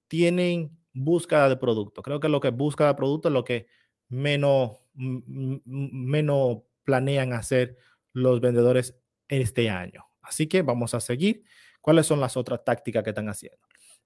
tienen 0.07 0.77
búsqueda 0.93 1.49
de 1.49 1.57
producto. 1.57 2.01
Creo 2.01 2.19
que 2.19 2.29
lo 2.29 2.39
que 2.39 2.49
busca 2.49 2.87
de 2.87 2.95
producto 2.95 3.27
es 3.27 3.33
lo 3.33 3.43
que 3.43 3.67
menos, 4.07 4.77
menos 4.95 6.59
planean 6.83 7.33
hacer 7.33 7.77
los 8.13 8.41
vendedores 8.41 8.95
este 9.27 9.69
año. 9.69 10.05
Así 10.21 10.47
que 10.47 10.61
vamos 10.61 10.93
a 10.93 10.99
seguir. 10.99 11.43
¿Cuáles 11.81 12.07
son 12.07 12.19
las 12.19 12.35
otras 12.35 12.63
tácticas 12.63 13.03
que 13.03 13.11
están 13.11 13.29
haciendo? 13.29 13.59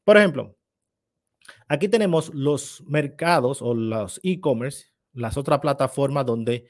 Por 0.04 0.18
ejemplo, 0.18 0.56
aquí 1.68 1.88
tenemos 1.88 2.34
los 2.34 2.84
mercados 2.86 3.62
o 3.62 3.74
los 3.74 4.20
e-commerce, 4.24 4.88
las 5.14 5.38
otras 5.38 5.60
plataformas 5.60 6.26
donde 6.26 6.68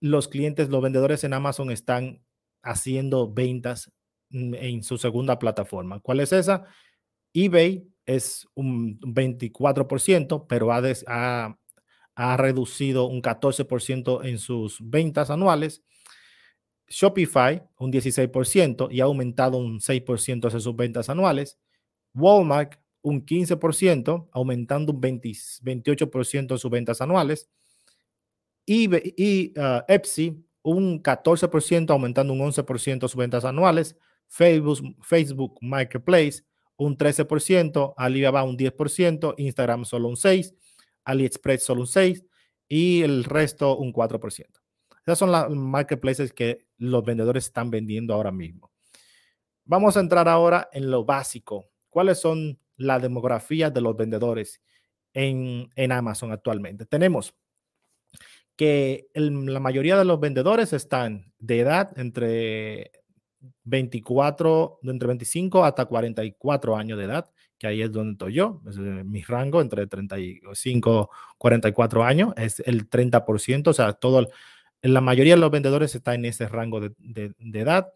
los 0.00 0.28
clientes, 0.28 0.70
los 0.70 0.82
vendedores 0.82 1.24
en 1.24 1.34
Amazon 1.34 1.70
están 1.70 2.24
haciendo 2.62 3.32
ventas 3.32 3.92
en 4.30 4.82
su 4.82 4.98
segunda 4.98 5.38
plataforma. 5.38 6.00
¿Cuál 6.00 6.20
es 6.20 6.32
esa? 6.32 6.64
eBay 7.32 7.86
es 8.06 8.46
un 8.54 8.98
24%, 9.00 10.46
pero 10.48 10.72
ha, 10.72 10.82
ha, 11.06 11.58
ha 12.14 12.36
reducido 12.36 13.06
un 13.06 13.22
14% 13.22 14.24
en 14.24 14.38
sus 14.38 14.78
ventas 14.80 15.30
anuales. 15.30 15.82
Shopify 16.88 17.62
un 17.78 17.92
16% 17.92 18.88
y 18.90 19.00
ha 19.00 19.04
aumentado 19.04 19.58
un 19.58 19.78
6% 19.78 20.52
en 20.52 20.60
sus 20.60 20.76
ventas 20.76 21.08
anuales. 21.08 21.58
Walmart 22.14 22.74
un 23.02 23.24
15%, 23.24 24.28
aumentando 24.32 24.92
un 24.92 25.00
28% 25.00 26.52
en 26.52 26.58
sus 26.58 26.70
ventas 26.70 27.00
anuales. 27.00 27.48
Y, 28.66 28.88
y 29.16 29.54
uh, 29.58 29.82
Etsy 29.88 30.44
un 30.62 31.02
14%, 31.02 31.90
aumentando 31.90 32.32
un 32.32 32.40
11% 32.40 32.92
en 32.92 33.00
sus 33.00 33.16
ventas 33.16 33.44
anuales. 33.44 33.96
Facebook, 34.30 34.96
Facebook 35.02 35.58
Marketplace 35.60 36.44
un 36.76 36.96
13%, 36.96 37.94
Alibaba 37.96 38.42
un 38.42 38.56
10%, 38.56 39.34
Instagram 39.36 39.84
solo 39.84 40.08
un 40.08 40.16
6%, 40.16 40.56
AliExpress 41.04 41.64
solo 41.64 41.82
un 41.82 41.86
6% 41.86 42.26
y 42.68 43.02
el 43.02 43.24
resto 43.24 43.76
un 43.76 43.92
4%. 43.92 44.46
Esas 45.04 45.18
son 45.18 45.32
las 45.32 45.50
marketplaces 45.50 46.32
que 46.32 46.66
los 46.78 47.04
vendedores 47.04 47.46
están 47.46 47.70
vendiendo 47.70 48.14
ahora 48.14 48.30
mismo. 48.30 48.70
Vamos 49.64 49.96
a 49.96 50.00
entrar 50.00 50.28
ahora 50.28 50.68
en 50.72 50.90
lo 50.90 51.04
básico. 51.04 51.70
¿Cuáles 51.90 52.20
son 52.20 52.58
las 52.76 53.02
demografías 53.02 53.74
de 53.74 53.80
los 53.80 53.96
vendedores 53.96 54.62
en, 55.12 55.68
en 55.74 55.92
Amazon 55.92 56.32
actualmente? 56.32 56.86
Tenemos 56.86 57.34
que 58.56 59.08
la 59.14 59.60
mayoría 59.60 59.98
de 59.98 60.04
los 60.04 60.20
vendedores 60.20 60.72
están 60.72 61.32
de 61.38 61.60
edad 61.60 61.98
entre 61.98 62.92
24, 63.64 64.80
entre 64.84 65.08
25 65.08 65.64
hasta 65.64 65.86
44 65.86 66.76
años 66.76 66.98
de 66.98 67.04
edad, 67.04 67.30
que 67.58 67.66
ahí 67.66 67.82
es 67.82 67.92
donde 67.92 68.12
estoy 68.12 68.34
yo, 68.34 68.62
es 68.68 68.78
mi 68.78 69.22
rango 69.22 69.60
entre 69.60 69.86
35 69.86 71.10
44 71.38 72.04
años, 72.04 72.32
es 72.36 72.60
el 72.60 72.88
30%, 72.88 73.68
o 73.68 73.72
sea, 73.72 73.92
todo, 73.92 74.28
la 74.82 75.00
mayoría 75.00 75.34
de 75.34 75.40
los 75.40 75.50
vendedores 75.50 75.94
está 75.94 76.14
en 76.14 76.24
ese 76.24 76.48
rango 76.48 76.80
de, 76.80 77.34
edad. 77.52 77.92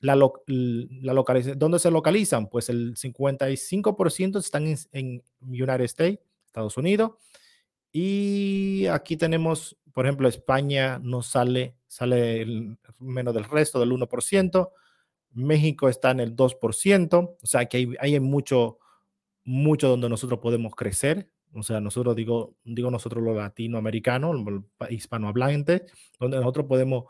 La, 0.00 0.14
la 0.14 1.12
localización, 1.12 1.58
¿Dónde 1.58 1.80
se 1.80 1.90
localizan? 1.90 2.48
Pues 2.48 2.68
el 2.68 2.94
55% 2.94 4.38
están 4.38 4.66
en, 4.66 4.78
en 4.92 5.22
United 5.40 5.80
States, 5.80 6.20
Estados 6.46 6.76
Unidos, 6.76 7.12
y 7.92 8.86
aquí 8.86 9.16
tenemos, 9.16 9.76
por 9.92 10.06
ejemplo, 10.06 10.28
España 10.28 11.00
no 11.02 11.22
sale, 11.22 11.74
sale 11.88 12.76
menos 12.98 13.34
del 13.34 13.44
resto, 13.44 13.80
del 13.80 13.90
1%. 13.90 14.70
México 15.32 15.88
está 15.88 16.12
en 16.12 16.20
el 16.20 16.36
2%, 16.36 17.36
o 17.42 17.46
sea 17.46 17.66
que 17.66 17.76
hay, 17.78 17.94
hay 18.00 18.20
mucho, 18.20 18.78
mucho 19.44 19.88
donde 19.88 20.08
nosotros 20.08 20.40
podemos 20.40 20.74
crecer. 20.74 21.30
O 21.54 21.62
sea, 21.62 21.80
nosotros 21.80 22.14
digo, 22.14 22.54
digo 22.64 22.90
nosotros 22.90 23.22
los 23.24 23.36
latinoamericanos, 23.36 24.36
los 24.36 24.62
hispanohablantes, 24.90 25.82
donde 26.20 26.36
nosotros 26.38 26.66
podemos 26.66 27.04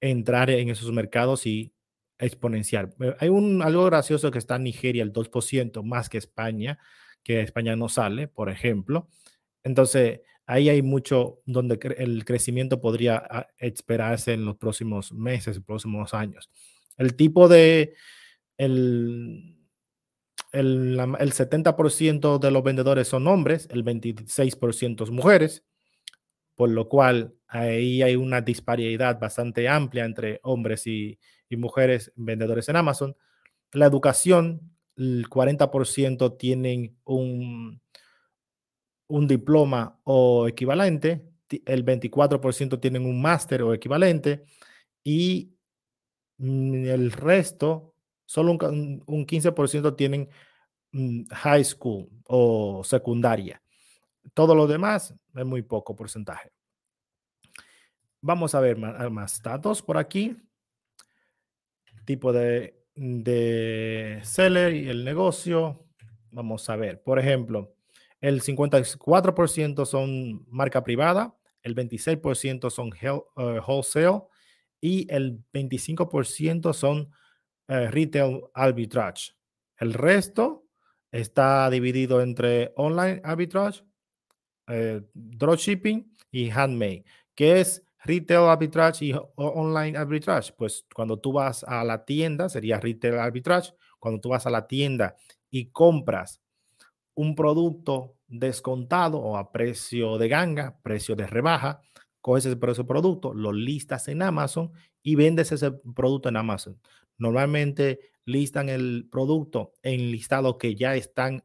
entrar 0.00 0.50
en 0.50 0.68
esos 0.68 0.92
mercados 0.92 1.46
y 1.46 1.72
exponenciar. 2.18 2.94
Eh, 3.00 3.14
hay 3.18 3.28
un, 3.28 3.62
algo 3.62 3.84
gracioso 3.84 4.30
que 4.30 4.38
está 4.38 4.56
en 4.56 4.64
Nigeria, 4.64 5.02
el 5.02 5.12
2% 5.12 5.82
más 5.82 6.08
que 6.08 6.18
España, 6.18 6.78
que 7.22 7.40
España 7.40 7.76
no 7.76 7.88
sale, 7.88 8.28
por 8.28 8.50
ejemplo. 8.50 9.08
Entonces, 9.62 10.20
ahí 10.46 10.68
hay 10.68 10.82
mucho 10.82 11.40
donde 11.46 11.78
el 11.96 12.24
crecimiento 12.24 12.80
podría 12.80 13.22
ah, 13.30 13.46
esperarse 13.58 14.32
en 14.32 14.44
los 14.44 14.56
próximos 14.56 15.12
meses, 15.12 15.60
próximos 15.60 16.14
años. 16.14 16.50
El 16.96 17.16
tipo 17.16 17.48
de, 17.48 17.94
el, 18.56 19.56
el, 20.52 20.98
el 21.18 21.32
70% 21.32 22.38
de 22.38 22.50
los 22.50 22.62
vendedores 22.62 23.08
son 23.08 23.26
hombres, 23.26 23.68
el 23.70 23.84
26% 23.84 25.06
son 25.06 25.14
mujeres, 25.14 25.64
por 26.54 26.70
lo 26.70 26.88
cual 26.88 27.34
ahí 27.48 28.02
hay 28.02 28.16
una 28.16 28.40
disparidad 28.40 29.18
bastante 29.18 29.68
amplia 29.68 30.04
entre 30.04 30.40
hombres 30.42 30.86
y, 30.86 31.18
y 31.48 31.56
mujeres 31.56 32.12
vendedores 32.16 32.68
en 32.68 32.76
Amazon. 32.76 33.16
La 33.72 33.86
educación, 33.86 34.76
el 34.96 35.28
40% 35.28 36.38
tienen 36.38 36.96
un, 37.04 37.80
un 39.08 39.26
diploma 39.26 40.00
o 40.04 40.48
equivalente, 40.48 41.28
el 41.66 41.84
24% 41.84 42.80
tienen 42.80 43.06
un 43.06 43.20
máster 43.20 43.62
o 43.62 43.74
equivalente 43.74 44.44
y 45.02 45.54
mm, 46.38 46.86
el 46.86 47.12
resto, 47.12 47.94
solo 48.26 48.52
un, 48.52 49.02
un 49.06 49.26
15% 49.26 49.96
tienen 49.96 50.28
mm, 50.92 51.24
high 51.30 51.64
school 51.64 52.08
o 52.26 52.82
secundaria. 52.84 53.62
Todo 54.32 54.54
lo 54.54 54.66
demás 54.66 55.14
es 55.34 55.44
muy 55.44 55.62
poco 55.62 55.94
porcentaje. 55.94 56.50
Vamos 58.20 58.54
a 58.54 58.60
ver 58.60 58.78
más, 58.78 59.10
más 59.10 59.42
datos 59.42 59.82
por 59.82 59.98
aquí. 59.98 60.36
tipo 62.06 62.32
de, 62.32 62.82
de 62.94 64.20
seller 64.22 64.74
y 64.74 64.88
el 64.88 65.04
negocio. 65.04 65.86
Vamos 66.30 66.68
a 66.70 66.76
ver, 66.76 67.02
por 67.02 67.18
ejemplo, 67.18 67.76
el 68.24 68.40
54% 68.40 69.84
son 69.84 70.46
marca 70.48 70.82
privada, 70.82 71.36
el 71.62 71.74
26% 71.74 72.70
son 72.70 72.88
uh, 72.88 73.60
wholesale 73.66 74.22
y 74.80 75.06
el 75.12 75.44
25% 75.52 76.72
son 76.72 77.12
uh, 77.68 77.90
retail 77.90 78.40
arbitrage. 78.54 79.32
El 79.76 79.92
resto 79.92 80.64
está 81.12 81.68
dividido 81.68 82.22
entre 82.22 82.72
online 82.76 83.20
arbitrage, 83.24 83.84
eh, 84.68 85.02
dropshipping 85.12 86.10
y 86.30 86.48
handmade, 86.48 87.04
que 87.34 87.60
es 87.60 87.86
retail 88.04 88.48
arbitrage 88.48 89.04
y 89.04 89.14
online 89.36 89.98
arbitrage. 89.98 90.54
Pues 90.56 90.86
cuando 90.94 91.18
tú 91.18 91.34
vas 91.34 91.62
a 91.62 91.84
la 91.84 92.06
tienda 92.06 92.48
sería 92.48 92.80
retail 92.80 93.18
arbitrage. 93.18 93.74
Cuando 93.98 94.18
tú 94.18 94.30
vas 94.30 94.46
a 94.46 94.50
la 94.50 94.66
tienda 94.66 95.14
y 95.50 95.66
compras 95.66 96.40
un 97.14 97.34
producto 97.34 98.16
descontado 98.26 99.18
o 99.18 99.36
a 99.36 99.52
precio 99.52 100.18
de 100.18 100.28
ganga, 100.28 100.78
precio 100.82 101.16
de 101.16 101.26
rebaja, 101.26 101.80
coges 102.20 102.46
ese 102.46 102.56
de 102.56 102.84
producto, 102.84 103.34
lo 103.34 103.52
listas 103.52 104.08
en 104.08 104.22
Amazon 104.22 104.72
y 105.02 105.14
vendes 105.14 105.52
ese 105.52 105.72
producto 105.72 106.28
en 106.28 106.36
Amazon. 106.36 106.80
Normalmente 107.18 108.00
listan 108.24 108.68
el 108.68 109.08
producto 109.10 109.72
en 109.82 110.10
listados 110.10 110.56
que 110.56 110.74
ya 110.74 110.94
están 110.96 111.42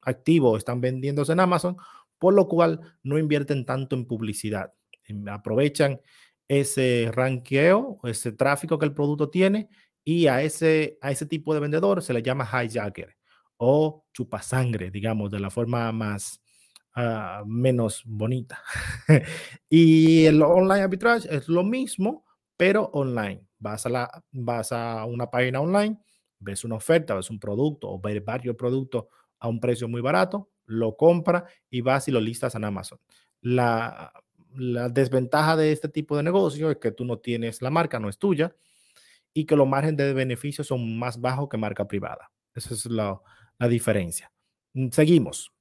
activos, 0.00 0.58
están 0.58 0.80
vendiéndose 0.80 1.32
en 1.32 1.40
Amazon, 1.40 1.76
por 2.18 2.34
lo 2.34 2.48
cual 2.48 2.80
no 3.02 3.18
invierten 3.18 3.66
tanto 3.66 3.94
en 3.94 4.06
publicidad. 4.06 4.72
Aprovechan 5.30 6.00
ese 6.48 7.10
ranqueo, 7.12 8.00
ese 8.04 8.32
tráfico 8.32 8.78
que 8.78 8.86
el 8.86 8.94
producto 8.94 9.28
tiene 9.28 9.68
y 10.04 10.28
a 10.28 10.42
ese, 10.42 10.98
a 11.02 11.10
ese 11.10 11.26
tipo 11.26 11.52
de 11.52 11.60
vendedor 11.60 12.02
se 12.02 12.14
le 12.14 12.22
llama 12.22 12.48
hijacker 12.48 13.16
o 13.56 14.04
chupasangre, 14.12 14.90
digamos, 14.90 15.30
de 15.30 15.40
la 15.40 15.50
forma 15.50 15.90
más 15.92 16.40
uh, 16.96 17.44
menos 17.46 18.02
bonita. 18.04 18.62
y 19.68 20.24
el 20.24 20.42
online 20.42 20.82
arbitrage 20.82 21.34
es 21.34 21.48
lo 21.48 21.64
mismo, 21.64 22.24
pero 22.56 22.84
online. 22.92 23.42
Vas 23.58 23.86
a, 23.86 23.88
la, 23.88 24.24
vas 24.32 24.72
a 24.72 25.04
una 25.06 25.30
página 25.30 25.60
online, 25.60 25.98
ves 26.38 26.64
una 26.64 26.76
oferta, 26.76 27.14
ves 27.14 27.30
un 27.30 27.38
producto 27.38 27.90
o 27.90 28.00
ves 28.00 28.22
varios 28.24 28.56
productos 28.56 29.06
a 29.38 29.48
un 29.48 29.60
precio 29.60 29.88
muy 29.88 30.00
barato, 30.00 30.50
lo 30.66 30.96
compra 30.96 31.46
y 31.70 31.80
vas 31.80 32.08
y 32.08 32.10
lo 32.10 32.20
listas 32.20 32.54
en 32.54 32.64
Amazon. 32.64 32.98
La, 33.40 34.12
desventaja 34.90 35.54
de 35.54 35.70
este 35.70 35.86
tipo 35.86 36.16
de 36.16 36.22
negocio 36.22 36.70
es 36.70 36.78
que 36.78 36.90
tú 36.90 37.04
no 37.04 37.18
tienes 37.18 37.60
la 37.60 37.68
marca, 37.68 38.00
no 38.00 38.08
es 38.08 38.16
tuya, 38.16 38.56
y 39.34 39.44
que 39.44 39.54
los 39.54 39.68
márgenes 39.68 39.98
de 39.98 40.14
beneficio 40.14 40.64
son 40.64 40.98
más 40.98 41.20
bajos 41.20 41.50
que 41.50 41.58
marca 41.58 41.86
privada. 41.86 42.30
Esa 42.54 42.72
es 42.72 42.86
la, 42.86 43.20
la 43.58 43.68
diferencia. 43.68 44.32
Mm, 44.74 44.88
seguimos. 44.90 45.52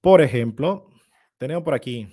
Por 0.00 0.20
ejemplo, 0.20 0.90
tenemos 1.38 1.64
por 1.64 1.74
aquí, 1.74 2.08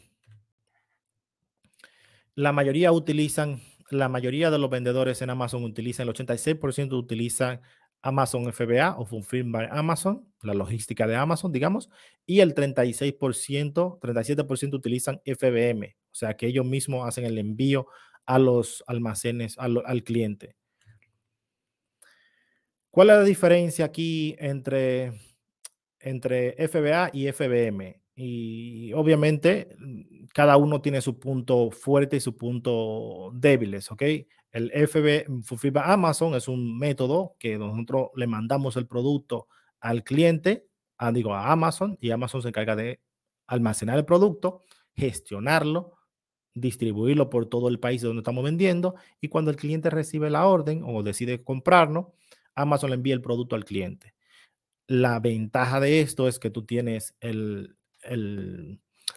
la 2.35 2.53
mayoría 2.53 2.91
utilizan, 2.91 3.61
la 3.89 4.07
mayoría 4.07 4.49
de 4.49 4.57
los 4.57 4.69
vendedores 4.69 5.21
en 5.21 5.29
Amazon 5.29 5.63
utilizan, 5.63 6.07
el 6.07 6.13
86% 6.13 6.93
utilizan 6.93 7.61
Amazon 8.01 8.51
FBA 8.51 8.95
o 8.97 9.05
Fulfilled 9.05 9.51
by 9.51 9.67
Amazon, 9.71 10.31
la 10.41 10.53
logística 10.53 11.05
de 11.05 11.15
Amazon, 11.15 11.51
digamos, 11.51 11.89
y 12.25 12.39
el 12.39 12.55
36%, 12.55 13.99
37% 13.99 14.73
utilizan 14.73 15.21
FBM, 15.25 15.95
o 16.11 16.15
sea 16.15 16.35
que 16.35 16.47
ellos 16.47 16.65
mismos 16.65 17.07
hacen 17.07 17.25
el 17.25 17.37
envío 17.37 17.87
a 18.25 18.39
los 18.39 18.83
almacenes, 18.87 19.57
al 19.57 20.03
cliente. 20.03 20.55
¿Cuál 22.91 23.09
es 23.09 23.15
la 23.15 23.23
diferencia 23.23 23.85
aquí 23.85 24.35
entre, 24.37 25.13
entre 25.99 26.67
FBA 26.67 27.11
y 27.13 27.31
FBM? 27.31 28.01
Y 28.15 28.91
obviamente 28.93 29.75
mm, 29.79 30.25
cada 30.33 30.57
uno 30.57 30.81
tiene 30.81 30.99
su 31.01 31.17
punto 31.17 31.71
fuerte 31.71 32.17
y 32.17 32.19
su 32.19 32.35
punto 32.35 33.31
débiles, 33.33 33.89
¿ok? 33.91 34.03
El 34.51 34.71
FB 34.71 35.41
Fulfilled 35.43 35.77
Amazon 35.77 36.35
es 36.35 36.49
un 36.49 36.77
método 36.77 37.35
que 37.39 37.57
nosotros 37.57 38.09
le 38.15 38.27
mandamos 38.27 38.75
el 38.75 38.87
producto 38.87 39.47
al 39.79 40.03
cliente, 40.03 40.67
a, 40.97 41.13
digo, 41.13 41.33
a 41.33 41.49
Amazon, 41.51 41.97
y 42.01 42.11
Amazon 42.11 42.41
se 42.41 42.49
encarga 42.49 42.75
de 42.75 42.99
almacenar 43.47 43.97
el 43.97 44.05
producto, 44.05 44.61
gestionarlo, 44.93 45.93
distribuirlo 46.53 47.29
por 47.29 47.45
todo 47.45 47.69
el 47.69 47.79
país 47.79 48.01
donde 48.01 48.19
estamos 48.19 48.43
vendiendo, 48.43 48.95
y 49.21 49.29
cuando 49.29 49.49
el 49.49 49.57
cliente 49.57 49.89
recibe 49.89 50.29
la 50.29 50.45
orden 50.45 50.83
o 50.85 51.01
decide 51.03 51.41
comprarlo, 51.41 52.13
Amazon 52.55 52.89
le 52.89 52.95
envía 52.95 53.13
el 53.13 53.21
producto 53.21 53.55
al 53.55 53.65
cliente. 53.65 54.13
La 54.87 55.19
ventaja 55.19 55.79
de 55.79 56.01
esto 56.01 56.27
es 56.27 56.39
que 56.39 56.49
tú 56.49 56.65
tienes 56.65 57.15
el, 57.19 57.77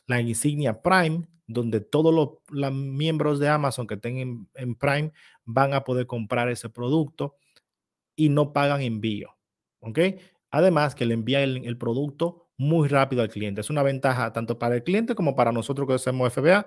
la 0.06 0.20
insignia 0.20 0.82
Prime, 0.82 1.26
donde 1.46 1.80
todos 1.80 2.14
los, 2.14 2.72
miembros 2.72 3.38
de 3.38 3.48
Amazon 3.48 3.86
que 3.86 3.94
estén 3.94 4.48
en, 4.54 4.74
Prime 4.76 5.12
van 5.44 5.74
a 5.74 5.84
poder 5.84 6.06
comprar 6.06 6.48
ese 6.48 6.68
producto 6.68 7.36
y 8.16 8.28
no 8.28 8.52
pagan 8.52 8.82
envío. 8.82 9.36
Además 10.50 10.94
que 10.94 11.04
le 11.04 11.14
envía 11.14 11.42
el, 11.42 11.76
producto 11.78 12.48
muy 12.56 12.88
rápido 12.88 13.22
al 13.22 13.28
cliente. 13.28 13.60
Es 13.60 13.70
una 13.70 13.82
ventaja 13.82 14.32
tanto 14.32 14.58
para 14.58 14.76
el 14.76 14.84
cliente 14.84 15.14
como 15.14 15.34
para 15.34 15.52
nosotros 15.52 15.88
que 15.88 15.94
hacemos 15.94 16.32
FBA, 16.32 16.66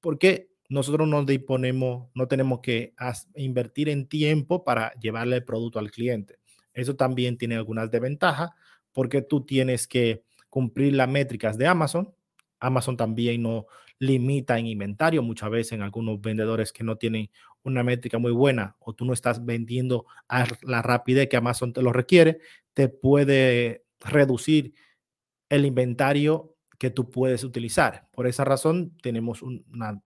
porque 0.00 0.55
nosotros 0.68 1.08
no 1.08 1.24
disponemos, 1.24 2.08
no 2.14 2.28
tenemos 2.28 2.60
que 2.60 2.94
invertir 3.34 3.88
en 3.88 4.08
tiempo 4.08 4.64
para 4.64 4.92
llevarle 4.94 5.36
el 5.36 5.44
producto 5.44 5.78
al 5.78 5.90
cliente. 5.90 6.38
Eso 6.72 6.96
también 6.96 7.38
tiene 7.38 7.56
algunas 7.56 7.90
desventajas 7.90 8.50
porque 8.92 9.22
tú 9.22 9.44
tienes 9.44 9.86
que 9.86 10.24
cumplir 10.50 10.94
las 10.94 11.08
métricas 11.08 11.56
de 11.58 11.66
Amazon. 11.66 12.14
Amazon 12.60 12.96
también 12.96 13.42
no 13.42 13.66
limita 13.98 14.58
en 14.58 14.66
inventario. 14.66 15.22
Muchas 15.22 15.50
veces 15.50 15.72
en 15.72 15.82
algunos 15.82 16.20
vendedores 16.20 16.72
que 16.72 16.84
no 16.84 16.96
tienen 16.96 17.30
una 17.62 17.82
métrica 17.82 18.18
muy 18.18 18.32
buena 18.32 18.76
o 18.78 18.94
tú 18.94 19.04
no 19.04 19.12
estás 19.12 19.44
vendiendo 19.44 20.06
a 20.28 20.46
la 20.62 20.82
rapidez 20.82 21.28
que 21.28 21.36
Amazon 21.36 21.72
te 21.72 21.82
lo 21.82 21.92
requiere, 21.92 22.38
te 22.74 22.88
puede 22.88 23.84
reducir 24.00 24.74
el 25.48 25.64
inventario 25.64 26.56
que 26.78 26.90
tú 26.90 27.10
puedes 27.10 27.44
utilizar. 27.44 28.08
Por 28.12 28.26
esa 28.26 28.44
razón 28.44 28.96
tenemos 29.02 29.42
una, 29.42 30.02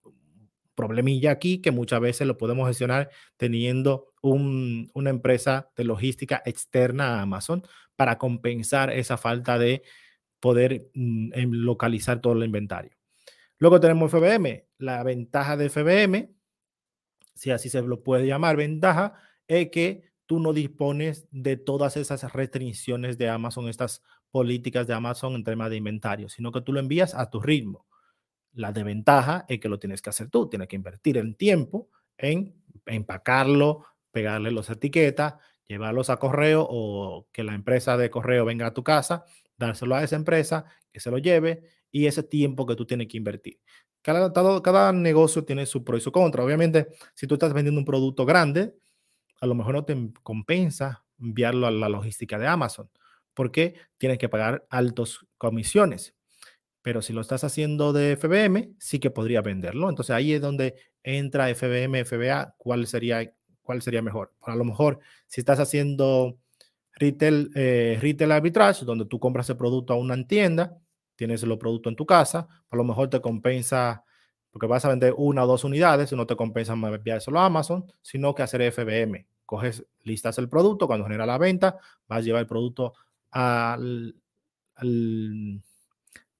problemilla 0.75 1.31
aquí 1.31 1.61
que 1.61 1.71
muchas 1.71 1.99
veces 1.99 2.27
lo 2.27 2.37
podemos 2.37 2.67
gestionar 2.67 3.09
teniendo 3.37 4.13
una 4.21 5.09
empresa 5.09 5.69
de 5.75 5.83
logística 5.83 6.41
externa 6.45 7.15
a 7.15 7.21
Amazon 7.21 7.63
para 7.95 8.17
compensar 8.17 8.91
esa 8.91 9.17
falta 9.17 9.57
de 9.57 9.83
poder 10.39 10.89
mm, 10.93 11.31
localizar 11.51 12.19
todo 12.21 12.33
el 12.33 12.43
inventario. 12.43 12.91
Luego 13.57 13.79
tenemos 13.79 14.11
FBM. 14.11 14.65
La 14.79 15.03
ventaja 15.03 15.55
de 15.55 15.69
FBM, 15.69 16.33
si 17.35 17.51
así 17.51 17.69
se 17.69 17.81
lo 17.81 18.01
puede 18.03 18.25
llamar 18.25 18.57
ventaja, 18.57 19.13
es 19.47 19.69
que 19.69 20.11
tú 20.25 20.39
no 20.39 20.53
dispones 20.53 21.27
de 21.31 21.57
todas 21.57 21.97
esas 21.97 22.31
restricciones 22.33 23.17
de 23.17 23.29
Amazon, 23.29 23.69
estas 23.69 24.01
políticas 24.31 24.87
de 24.87 24.93
Amazon 24.93 25.35
en 25.35 25.43
tema 25.43 25.69
de 25.69 25.75
inventario, 25.75 26.29
sino 26.29 26.51
que 26.51 26.61
tú 26.61 26.73
lo 26.73 26.79
envías 26.79 27.13
a 27.13 27.29
tu 27.29 27.39
ritmo. 27.39 27.85
La 28.53 28.71
desventaja 28.71 29.45
es 29.47 29.59
que 29.59 29.69
lo 29.69 29.79
tienes 29.79 30.01
que 30.01 30.09
hacer 30.09 30.29
tú, 30.29 30.49
tienes 30.49 30.67
que 30.67 30.75
invertir 30.75 31.17
el 31.17 31.35
tiempo 31.35 31.89
en 32.17 32.55
empacarlo, 32.85 33.85
pegarle 34.11 34.51
las 34.51 34.69
etiquetas, 34.69 35.35
llevarlos 35.67 36.09
a 36.09 36.17
correo 36.17 36.67
o 36.69 37.27
que 37.31 37.43
la 37.43 37.55
empresa 37.55 37.97
de 37.97 38.09
correo 38.09 38.45
venga 38.45 38.67
a 38.67 38.73
tu 38.73 38.83
casa, 38.83 39.25
dárselo 39.57 39.95
a 39.95 40.03
esa 40.03 40.15
empresa, 40.15 40.65
que 40.91 40.99
se 40.99 41.09
lo 41.11 41.17
lleve 41.17 41.63
y 41.91 42.07
ese 42.07 42.23
tiempo 42.23 42.65
que 42.65 42.75
tú 42.75 42.85
tienes 42.85 43.07
que 43.07 43.17
invertir. 43.17 43.59
Cada, 44.01 44.33
cada 44.33 44.91
negocio 44.91 45.45
tiene 45.45 45.65
su 45.65 45.83
pro 45.83 45.97
y 45.97 46.01
su 46.01 46.11
contra. 46.11 46.43
Obviamente, 46.43 46.87
si 47.13 47.27
tú 47.27 47.35
estás 47.35 47.53
vendiendo 47.53 47.79
un 47.79 47.85
producto 47.85 48.25
grande, 48.25 48.75
a 49.39 49.45
lo 49.45 49.55
mejor 49.55 49.75
no 49.75 49.85
te 49.85 49.95
compensa 50.23 51.05
enviarlo 51.19 51.67
a 51.67 51.71
la 51.71 51.87
logística 51.87 52.39
de 52.39 52.47
Amazon, 52.47 52.89
porque 53.33 53.75
tienes 53.97 54.17
que 54.17 54.29
pagar 54.29 54.65
altos 54.69 55.27
comisiones. 55.37 56.15
Pero 56.81 57.01
si 57.01 57.13
lo 57.13 57.21
estás 57.21 57.43
haciendo 57.43 57.93
de 57.93 58.15
FBM, 58.17 58.73
sí 58.79 58.99
que 58.99 59.11
podría 59.11 59.41
venderlo. 59.41 59.89
Entonces 59.89 60.15
ahí 60.15 60.33
es 60.33 60.41
donde 60.41 60.75
entra 61.03 61.53
FBM, 61.53 62.05
FBA, 62.05 62.55
cuál 62.57 62.87
sería, 62.87 63.33
cuál 63.61 63.81
sería 63.81 64.01
mejor. 64.01 64.33
A 64.41 64.55
lo 64.55 64.63
mejor 64.63 64.99
si 65.27 65.41
estás 65.41 65.59
haciendo 65.59 66.37
retail, 66.93 67.51
eh, 67.55 67.97
retail 68.01 68.31
arbitrage, 68.31 68.85
donde 68.85 69.05
tú 69.05 69.19
compras 69.19 69.49
el 69.49 69.57
producto 69.57 69.93
a 69.93 69.97
una 69.97 70.25
tienda, 70.25 70.77
tienes 71.15 71.43
los 71.43 71.57
productos 71.57 71.91
en 71.91 71.95
tu 71.95 72.05
casa, 72.05 72.47
a 72.69 72.75
lo 72.75 72.83
mejor 72.83 73.09
te 73.09 73.21
compensa, 73.21 74.03
porque 74.51 74.67
vas 74.67 74.85
a 74.85 74.89
vender 74.89 75.13
una 75.17 75.43
o 75.43 75.47
dos 75.47 75.63
unidades, 75.63 76.11
no 76.13 76.25
te 76.25 76.35
compensa 76.35 76.73
enviárselo 76.73 77.39
a 77.39 77.45
Amazon, 77.45 77.85
sino 78.01 78.33
que 78.33 78.43
hacer 78.43 78.61
FBM. 78.71 79.27
Coges, 79.45 79.85
listas 80.03 80.37
el 80.37 80.49
producto, 80.49 80.87
cuando 80.87 81.05
genera 81.05 81.25
la 81.25 81.37
venta, 81.37 81.77
vas 82.07 82.19
a 82.19 82.21
llevar 82.21 82.41
el 82.41 82.47
producto 82.47 82.93
al, 83.31 84.15
al 84.75 85.61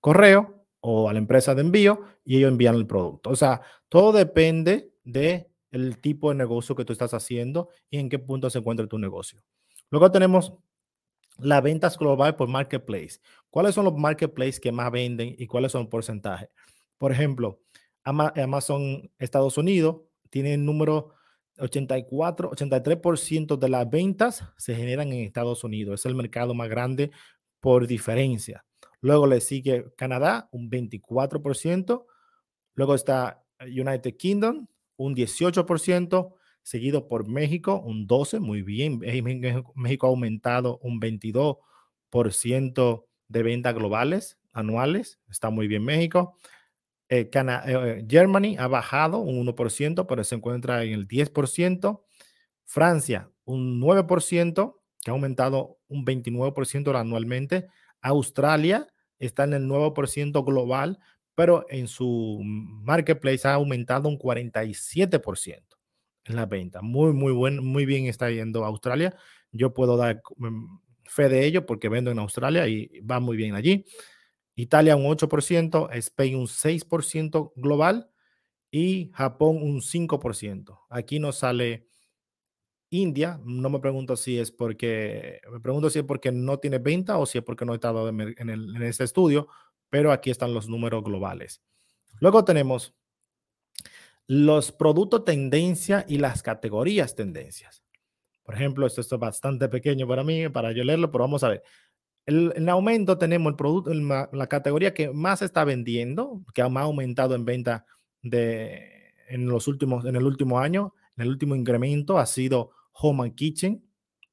correo 0.02 0.66
o 0.82 1.08
a 1.08 1.14
la 1.14 1.20
empresa 1.20 1.56
de 1.56 1.62
envío 1.62 2.02
y 2.26 2.38
ellos 2.38 2.52
envían 2.52 2.76
el 2.76 2.88
producto. 2.88 3.30
O 3.30 3.36
sea, 3.36 3.62
todo 3.88 4.12
depende 4.12 4.92
de 5.04 5.50
el 5.70 6.00
tipo 6.00 6.30
de 6.30 6.36
negocio 6.36 6.76
que 6.76 6.84
tú 6.84 6.92
estás 6.92 7.14
haciendo 7.14 7.70
y 7.90 7.98
en 7.98 8.10
qué 8.10 8.20
punto 8.20 8.50
se 8.50 8.60
encuentra 8.60 8.88
tu 8.88 8.98
negocio. 8.98 9.42
Luego 9.90 10.12
tenemos 10.12 10.54
las 11.38 11.64
ventas 11.64 11.98
global 11.98 12.36
por 12.36 12.50
marketplace. 12.50 13.20
¿Cuáles 13.50 13.76
son 13.76 13.86
los 13.86 13.96
marketplaces 13.96 14.60
que 14.60 14.72
más 14.72 14.92
venden 14.92 15.36
y 15.38 15.48
cuáles 15.48 15.72
son 15.72 15.84
los 15.84 15.90
porcentajes? 15.90 16.50
Por 16.98 17.12
ejemplo, 17.12 17.62
Amazon 18.04 19.10
Estados 19.18 19.58
Unidos 19.58 20.02
tiene 20.30 20.56
el 20.56 20.66
número 20.66 21.14
84, 21.58 22.52
83% 22.52 23.58
de 23.58 23.70
las 23.70 23.90
ventas 23.90 24.44
se 24.58 24.76
generan 24.76 25.12
en 25.12 25.26
Estados 25.26 25.64
Unidos. 25.64 26.00
Es 26.02 26.06
el 26.06 26.16
mercado 26.16 26.54
más 26.54 26.70
grande 26.70 27.12
por 27.60 27.88
diferencia. 27.88 28.66
Luego 29.02 29.28
le 29.28 29.42
sigue 29.42 29.88
Canadá, 29.98 30.48
un 30.52 30.70
24%. 30.70 32.06
Luego 32.76 32.96
está 32.96 33.44
United 33.60 34.16
Kingdom, 34.16 34.68
un 34.96 35.16
18%, 35.16 36.34
seguido 36.64 37.08
por 37.08 37.28
México, 37.28 37.82
un 37.84 38.08
12%, 38.08 38.40
muy 38.40 38.62
bien. 38.62 39.00
México 39.76 40.08
ha 40.08 40.10
aumentado 40.10 40.80
un 40.84 41.02
22% 41.02 43.06
de 43.28 43.44
ventas 43.44 43.74
globales 43.74 44.40
anuales. 44.54 45.20
Está 45.30 45.50
muy 45.50 45.68
bien 45.68 45.84
México. 45.84 46.38
Eh, 47.10 47.30
eh, 47.34 48.06
Germany 48.08 48.56
ha 48.58 48.68
bajado 48.68 49.20
un 49.20 49.46
1%, 49.46 50.08
pero 50.08 50.24
se 50.24 50.36
encuentra 50.36 50.84
en 50.84 50.94
el 50.94 51.08
10%. 51.08 52.04
Francia, 52.66 53.30
un 53.44 53.82
9%, 53.82 54.78
que 55.04 55.12
ha 55.12 55.14
aumentado 55.14 55.80
un 55.88 56.06
29% 56.06 56.98
anualmente. 56.98 57.68
Australia 58.02 58.88
está 59.20 59.44
en 59.44 59.54
el 59.54 59.68
9% 59.68 60.46
global, 60.46 61.00
pero 61.36 61.66
en 61.70 61.88
su 61.88 62.40
marketplace 62.44 63.48
ha 63.48 63.54
aumentado 63.54 64.10
un 64.10 64.18
47% 64.18 65.62
en 66.26 66.36
la 66.36 66.46
venta. 66.46 66.82
Muy, 66.82 67.14
muy, 67.14 67.32
buen, 67.32 67.64
muy 67.64 67.86
bien 67.86 68.06
está 68.06 68.30
yendo 68.30 68.66
Australia. 68.66 69.16
Yo 69.52 69.74
puedo 69.74 69.98
dar 69.98 70.22
mm, 70.38 70.80
fe 71.06 71.30
de 71.30 71.46
ello 71.46 71.66
porque 71.66 71.90
vendo 71.90 72.12
en 72.12 72.20
Australia 72.20 72.68
y 72.68 73.00
va 73.02 73.20
muy 73.20 73.38
bien 73.38 73.56
allí. 73.56 73.86
Italia 74.56 74.96
un 74.96 75.06
8%, 75.06 75.90
Spain 75.94 76.36
un 76.36 76.48
6% 76.48 77.54
global 77.56 78.10
y 78.70 79.12
Japón 79.14 79.58
un 79.62 79.82
5%. 79.82 80.80
Aquí 80.90 81.20
nos 81.20 81.38
sale 81.38 81.88
India, 82.91 83.39
no 83.43 83.69
me 83.69 83.80
pregunto 83.80 84.15
si 84.15 84.38
es 84.38 84.51
porque, 84.51 85.41
me 85.51 85.60
pregunto 85.60 85.89
si 85.89 85.99
es 85.99 86.06
porque 86.06 86.32
no 86.32 86.60
tiene 86.60 86.77
venta 86.77 87.17
o 87.17 87.25
si 87.25 87.39
es 87.39 87.43
porque 87.43 87.65
no 87.65 87.73
he 87.73 87.75
estado 87.75 88.08
en, 88.10 88.21
en 88.38 88.84
este 88.84 89.04
estudio, 89.04 89.47
pero 89.89 90.12
aquí 90.12 90.30
están 90.30 90.54
los 90.54 90.69
números 90.69 91.04
globales. 91.04 91.62
Luego 92.19 92.45
tenemos 92.45 92.93
los 94.27 94.71
productos 94.71 95.25
tendencia 95.25 96.06
y 96.08 96.17
las 96.17 96.43
categorías 96.43 97.15
tendencias. 97.15 97.84
Por 98.43 98.56
ejemplo, 98.56 98.88
esto 98.88 99.01
es 99.01 99.10
bastante 99.10 99.67
pequeño 99.69 100.08
para 100.08 100.23
mí, 100.23 100.49
para 100.49 100.71
yo 100.71 100.84
leerlo, 100.84 101.12
pero 101.12 101.23
vamos 101.23 101.43
a 101.43 101.49
ver. 101.49 101.63
El, 102.25 102.54
en 102.56 102.69
aumento 102.69 103.17
tenemos 103.17 103.51
el 103.51 103.58
producto, 103.58 103.93
la 103.93 104.47
categoría 104.47 104.93
que 104.93 105.10
más 105.10 105.41
está 105.41 105.63
vendiendo, 105.63 106.43
que 106.54 106.62
ha 106.62 106.65
aumentado 106.65 107.36
en 107.36 107.45
venta 107.45 107.86
de, 108.21 109.13
en, 109.27 109.47
los 109.47 109.67
últimos, 109.67 110.06
en 110.06 110.15
el 110.15 110.23
último 110.23 110.60
año, 110.60 110.93
en 111.17 111.23
el 111.23 111.30
último 111.30 111.56
incremento 111.56 112.17
ha 112.17 112.25
sido 112.25 112.71
Home 112.93 113.23
and 113.23 113.36
Kitchen. 113.36 113.84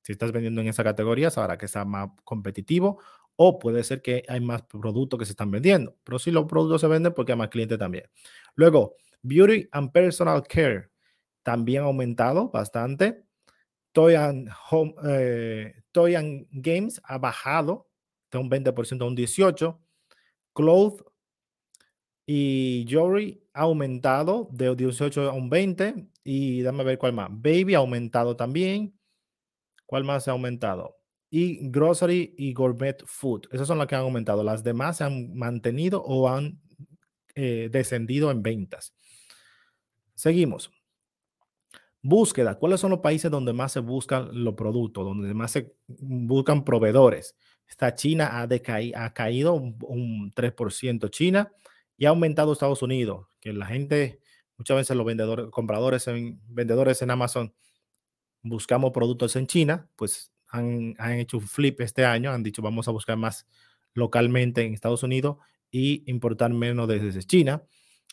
Si 0.02 0.12
estás 0.12 0.32
vendiendo 0.32 0.60
en 0.60 0.68
esa 0.68 0.84
categoría, 0.84 1.30
sabrá 1.30 1.58
que 1.58 1.66
está 1.66 1.84
más 1.84 2.10
competitivo. 2.24 3.00
O 3.36 3.58
puede 3.58 3.84
ser 3.84 4.02
que 4.02 4.24
hay 4.28 4.40
más 4.40 4.62
productos 4.62 5.18
que 5.18 5.24
se 5.24 5.32
están 5.32 5.50
vendiendo. 5.50 5.96
Pero 6.04 6.18
si 6.18 6.30
los 6.30 6.46
productos 6.46 6.80
se 6.80 6.88
venden, 6.88 7.12
porque 7.14 7.32
hay 7.32 7.38
más 7.38 7.48
clientes 7.48 7.78
también. 7.78 8.04
Luego, 8.54 8.96
Beauty 9.22 9.68
and 9.72 9.92
Personal 9.92 10.42
Care 10.42 10.90
también 11.42 11.82
ha 11.82 11.86
aumentado 11.86 12.50
bastante. 12.50 13.24
Toy 13.92 14.14
and, 14.14 14.50
home, 14.70 14.94
eh, 15.04 15.82
Toy 15.92 16.14
and 16.14 16.46
Games 16.50 17.00
ha 17.04 17.18
bajado 17.18 17.88
de 18.30 18.38
un 18.38 18.50
20% 18.50 19.02
a 19.02 19.06
un 19.06 19.16
18%. 19.16 19.78
Cloth 20.52 21.02
y 22.26 22.84
Jewelry 22.88 23.42
ha 23.54 23.62
aumentado 23.62 24.48
de 24.52 24.74
18 24.74 25.30
a 25.30 25.32
un 25.32 25.48
20. 25.48 26.08
Y 26.30 26.60
dame 26.60 26.84
ver 26.84 26.98
cuál 26.98 27.14
más. 27.14 27.30
Baby 27.30 27.74
ha 27.74 27.78
aumentado 27.78 28.36
también. 28.36 28.94
¿Cuál 29.86 30.04
más 30.04 30.28
ha 30.28 30.32
aumentado? 30.32 30.98
Y 31.30 31.70
Grocery 31.70 32.34
y 32.36 32.52
Gourmet 32.52 33.02
Food. 33.06 33.46
Esas 33.50 33.66
son 33.66 33.78
las 33.78 33.86
que 33.86 33.94
han 33.94 34.02
aumentado. 34.02 34.44
Las 34.44 34.62
demás 34.62 34.98
se 34.98 35.04
han 35.04 35.34
mantenido 35.34 36.02
o 36.02 36.28
han 36.28 36.60
eh, 37.34 37.70
descendido 37.72 38.30
en 38.30 38.42
ventas. 38.42 38.94
Seguimos. 40.14 40.70
Búsqueda. 42.02 42.58
¿Cuáles 42.58 42.80
son 42.80 42.90
los 42.90 43.00
países 43.00 43.30
donde 43.30 43.54
más 43.54 43.72
se 43.72 43.80
buscan 43.80 44.28
los 44.44 44.52
productos, 44.52 45.06
donde 45.06 45.32
más 45.32 45.52
se 45.52 45.72
buscan 45.86 46.62
proveedores? 46.62 47.36
Esta 47.66 47.94
China 47.94 48.28
ha, 48.32 48.42
ha 48.42 49.14
caído 49.14 49.54
un, 49.54 50.30
3% 50.34 51.08
China 51.08 51.50
y 51.96 52.04
ha 52.04 52.10
aumentado 52.10 52.52
Estados 52.52 52.82
Unidos, 52.82 53.28
que 53.40 53.54
la 53.54 53.64
gente, 53.64 54.20
muchas 54.58 54.76
veces 54.76 54.96
los 54.96 55.06
vendedores, 55.06 55.46
compradores 55.50 56.06
en, 56.08 56.40
vendedores 56.48 57.00
en 57.02 57.10
Amazon, 57.10 57.54
buscamos 58.42 58.90
productos 58.92 59.34
en 59.36 59.46
China, 59.46 59.88
pues 59.96 60.32
han, 60.48 60.94
han 60.98 61.12
hecho 61.14 61.38
un 61.38 61.46
flip 61.46 61.80
este 61.80 62.04
año, 62.04 62.30
han 62.30 62.42
dicho 62.42 62.62
vamos 62.62 62.88
a 62.88 62.90
buscar 62.90 63.16
más 63.16 63.46
localmente 63.94 64.62
en 64.62 64.74
Estados 64.74 65.02
Unidos 65.02 65.36
y 65.70 66.08
importar 66.10 66.52
menos 66.52 66.88
desde 66.88 67.22
China. 67.22 67.62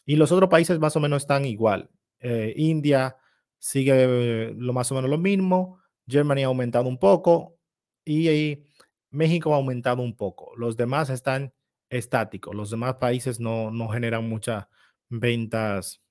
Y 0.05 0.15
los 0.17 0.31
otros 0.31 0.49
países 0.49 0.79
más 0.79 0.95
o 0.95 0.99
menos 0.99 1.23
están 1.23 1.45
igual. 1.45 1.89
Eh, 2.19 2.53
India 2.57 3.17
sigue 3.59 4.53
lo 4.55 4.73
más 4.73 4.91
o 4.91 4.95
menos 4.95 5.09
lo 5.09 5.17
mismo. 5.17 5.79
Germany 6.07 6.43
ha 6.43 6.47
aumentado 6.47 6.87
un 6.87 6.99
poco 6.99 7.57
y, 8.03 8.63
México 9.11 9.53
ha 9.53 9.57
aumentado 9.57 10.01
un 10.01 10.17
poco. 10.17 10.51
Los 10.57 10.75
demás 10.75 11.09
están 11.09 11.53
estáticos. 11.89 12.53
Los 12.53 12.69
demás 12.69 12.95
países 12.95 13.39
no, 13.39 13.71
generan 13.87 14.27
muchas 14.27 14.67
ventas 15.07 16.01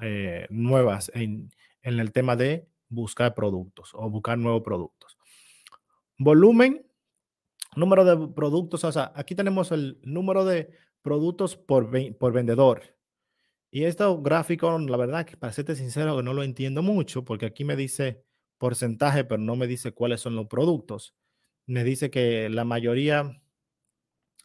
eh, 0.00 0.46
nuevas 0.50 1.10
en, 1.14 1.50
en 1.82 2.00
el 2.00 2.12
tema 2.12 2.36
de 2.36 2.66
buscar 2.88 3.34
productos 3.34 3.90
o 3.94 4.08
buscar 4.10 4.38
nuevos 4.38 4.62
productos. 4.62 5.18
Volumen, 6.18 6.86
número 7.76 8.04
de 8.04 8.28
productos. 8.34 8.84
O 8.84 8.92
sea, 8.92 9.12
aquí 9.14 9.34
tenemos 9.34 9.72
el 9.72 9.98
número 10.02 10.44
de 10.44 10.70
productos 11.02 11.56
por, 11.56 11.90
por 12.18 12.32
vendedor. 12.32 12.96
Y 13.70 13.84
este 13.84 14.04
gráfico, 14.20 14.78
la 14.78 14.96
verdad 14.96 15.26
que 15.26 15.36
para 15.36 15.52
serte 15.52 15.74
sincero, 15.74 16.16
que 16.16 16.22
no 16.22 16.32
lo 16.32 16.44
entiendo 16.44 16.82
mucho, 16.82 17.24
porque 17.24 17.46
aquí 17.46 17.64
me 17.64 17.76
dice 17.76 18.22
porcentaje, 18.58 19.24
pero 19.24 19.40
no 19.40 19.56
me 19.56 19.66
dice 19.66 19.92
cuáles 19.92 20.20
son 20.20 20.36
los 20.36 20.46
productos. 20.46 21.14
Me 21.66 21.82
dice 21.82 22.10
que 22.10 22.48
la 22.48 22.64
mayoría, 22.64 23.42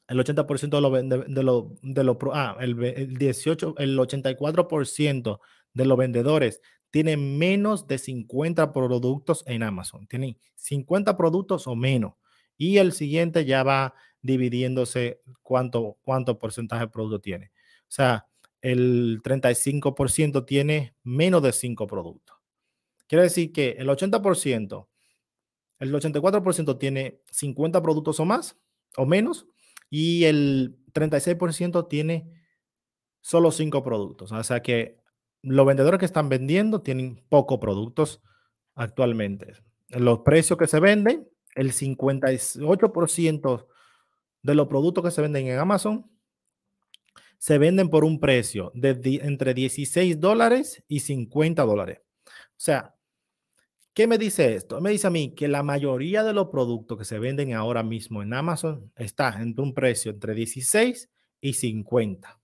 el 0.10 0.20
80% 0.20 0.70
de 0.70 0.82
los 0.82 0.92
de, 0.92 1.26
de 1.82 2.04
lo, 2.04 2.18
ah, 2.34 2.58
el, 2.60 3.18
18, 3.18 3.76
el 3.78 3.98
84% 3.98 5.40
de 5.74 5.86
los 5.86 5.98
vendedores 5.98 6.62
tienen 6.90 7.38
menos 7.38 7.88
de 7.88 8.00
50 8.00 8.74
productos 8.74 9.44
en 9.46 9.62
Amazon. 9.62 10.08
Tienen 10.08 10.38
50 10.56 11.16
productos 11.16 11.68
o 11.68 11.76
menos. 11.76 12.14
Y 12.58 12.78
el 12.78 12.92
siguiente 12.92 13.46
ya 13.46 13.62
va 13.62 13.94
dividiéndose 14.22 15.22
cuánto, 15.44 15.98
cuánto 16.02 16.40
porcentaje 16.40 16.86
de 16.86 16.92
producto 16.92 17.22
tiene. 17.22 17.52
O 17.84 17.92
sea, 17.92 18.28
el 18.62 19.22
35% 19.22 20.46
tiene 20.46 20.96
menos 21.04 21.44
de 21.44 21.54
5 21.54 21.86
productos. 21.86 22.36
Quiere 23.08 23.24
decir 23.24 23.52
que 23.52 23.76
el 23.78 23.88
80%, 23.88 24.88
el 25.80 25.94
84% 25.94 26.80
tiene 26.80 27.22
50 27.32 27.82
productos 27.84 28.20
o 28.20 28.26
más 28.26 28.58
o 28.98 29.06
menos 29.06 29.48
y 29.90 30.26
el 30.26 30.78
36% 30.94 31.88
tiene 31.88 32.32
solo 33.22 33.52
5 33.52 33.84
productos. 33.84 34.32
O 34.32 34.44
sea 34.44 34.62
que 34.62 35.00
los 35.42 35.66
vendedores 35.66 36.00
que 36.00 36.06
están 36.06 36.30
vendiendo 36.30 36.82
tienen 36.82 37.24
pocos 37.30 37.60
productos 37.60 38.22
actualmente. 38.76 39.54
Los 39.90 40.20
precios 40.20 40.60
que 40.60 40.68
se 40.68 40.80
venden, 40.80 41.28
el 41.56 41.72
58% 41.72 43.68
de 44.42 44.56
los 44.56 44.68
productos 44.68 45.04
que 45.04 45.12
se 45.12 45.22
venden 45.22 45.48
en 45.48 45.60
Amazon 45.60 46.10
se 47.38 47.58
venden 47.58 47.90
por 47.90 48.04
un 48.04 48.20
precio 48.20 48.72
de 48.76 49.22
entre 49.24 49.54
16 49.54 50.20
dólares 50.20 50.84
y 50.88 51.00
50 51.00 51.64
dólares. 51.64 52.02
O 52.26 52.58
sea, 52.58 52.96
¿qué 54.00 54.08
me 54.08 54.18
dice 54.18 54.56
esto? 54.56 54.80
Me 54.80 54.92
dice 54.92 55.08
a 55.08 55.10
mí 55.10 55.36
que 55.36 55.50
la 55.50 55.62
mayoría 55.62 56.24
de 56.24 56.32
los 56.32 56.48
productos 56.48 56.98
que 56.98 57.04
se 57.04 57.20
venden 57.20 57.54
ahora 57.54 57.84
mismo 57.84 58.24
en 58.24 58.34
Amazon 58.34 58.90
está 58.96 59.42
entre 59.42 59.62
un 59.62 59.74
precio 59.74 60.10
entre 60.12 60.34
16 60.34 61.10
y 61.42 61.52
50. 61.52 62.40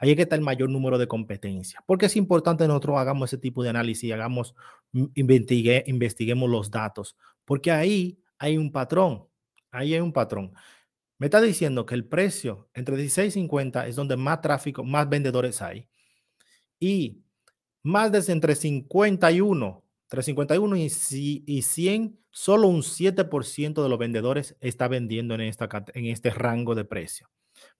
Ahí 0.00 0.10
es 0.10 0.16
que 0.16 0.22
está 0.22 0.34
el 0.34 0.40
mayor 0.40 0.68
número 0.70 0.98
de 0.98 1.06
competencia. 1.06 1.84
Porque 1.86 2.06
es 2.06 2.16
importante 2.16 2.64
que 2.64 2.68
nosotros 2.68 2.96
hagamos 2.98 3.32
ese 3.32 3.38
tipo 3.40 3.62
de 3.62 3.68
análisis, 3.68 4.12
hagamos, 4.12 4.56
mm, 4.90 5.04
investigue, 5.14 5.84
investiguemos 5.86 6.50
los 6.50 6.68
datos, 6.68 7.16
porque 7.44 7.70
ahí 7.70 8.18
hay 8.36 8.58
un 8.58 8.72
patrón. 8.72 9.28
Ahí 9.70 9.94
hay 9.94 10.00
un 10.00 10.12
patrón. 10.12 10.52
Me 11.16 11.28
está 11.28 11.40
diciendo 11.40 11.86
que 11.86 11.94
el 11.94 12.06
precio 12.06 12.70
entre 12.74 12.96
16 12.96 13.36
y 13.36 13.40
50 13.42 13.86
es 13.86 13.94
donde 13.94 14.16
más 14.16 14.40
tráfico, 14.40 14.82
más 14.82 15.08
vendedores 15.08 15.62
hay. 15.62 15.88
Y 16.80 17.22
más 17.84 18.10
de 18.10 18.32
entre 18.32 18.56
51, 18.56 19.84
entre 20.08 20.22
51 20.22 20.76
y, 20.78 20.90
y 21.46 21.62
100, 21.62 22.18
solo 22.30 22.68
un 22.68 22.80
7% 22.80 23.82
de 23.82 23.88
los 23.90 23.98
vendedores 23.98 24.56
está 24.60 24.88
vendiendo 24.88 25.34
en, 25.34 25.42
este 25.42 26.30
rango 26.30 26.74
de 26.74 26.86
precio. 26.86 27.28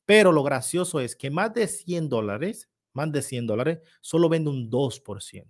Pero 0.05 0.31
lo 0.31 0.43
gracioso 0.43 1.01
es 1.01 1.17
que 1.17 1.31
más 1.31 1.55
de 1.55 1.67
100 1.67 2.11
dólares, 2.11 2.69
más 2.93 3.11
de 3.13 3.23
100 3.23 3.47
dólares, 3.47 3.79
solo 4.03 4.29
vende 4.29 4.51
un 4.51 4.71
2%. 4.71 5.47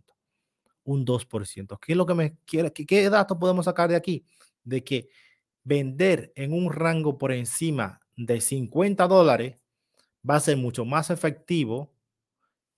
Un 0.84 1.04
2%. 1.04 1.78
¿Qué 1.80 1.92
es 1.92 1.98
lo 1.98 2.06
que 2.06 2.14
me 2.14 2.36
quiere? 2.46 2.72
¿Qué, 2.72 2.86
qué 2.86 3.10
dato 3.10 3.40
podemos 3.40 3.64
sacar 3.64 3.90
de 3.90 3.96
aquí? 3.96 4.24
De 4.62 4.84
que 4.84 5.08
vender 5.64 6.32
en 6.36 6.52
un 6.52 6.72
rango 6.72 7.18
por 7.18 7.32
encima 7.32 8.00
de 8.16 8.40
50 8.40 9.08
dólares 9.08 9.56
va 10.28 10.36
a 10.36 10.40
ser 10.40 10.56
mucho 10.56 10.84
más 10.84 11.10
efectivo 11.10 11.92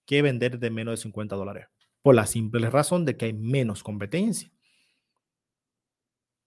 que 0.07 0.23
vender 0.23 0.59
de 0.59 0.71
menos 0.71 0.93
de 0.93 1.03
50 1.03 1.37
dólares. 1.37 1.67
Por 2.03 2.15
la 2.15 2.27
simple 2.27 2.71
razón 2.71 3.05
de 3.05 3.17
que 3.17 3.27
hay 3.27 3.33
menos 3.33 3.83
competencia. 3.83 4.51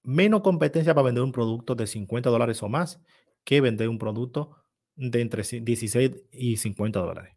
Menos 0.03 0.41
competencia 0.41 0.93
para 0.93 1.05
vender 1.05 1.23
un 1.23 1.31
producto 1.31 1.75
de 1.75 1.87
50 1.87 2.29
dólares 2.29 2.61
o 2.63 2.69
más 2.69 2.99
que 3.43 3.61
vender 3.61 3.89
un 3.89 3.99
producto 3.99 4.57
de 4.95 5.21
entre 5.21 5.43
16 5.43 6.25
y 6.31 6.57
50 6.57 6.99
dólares. 6.99 7.35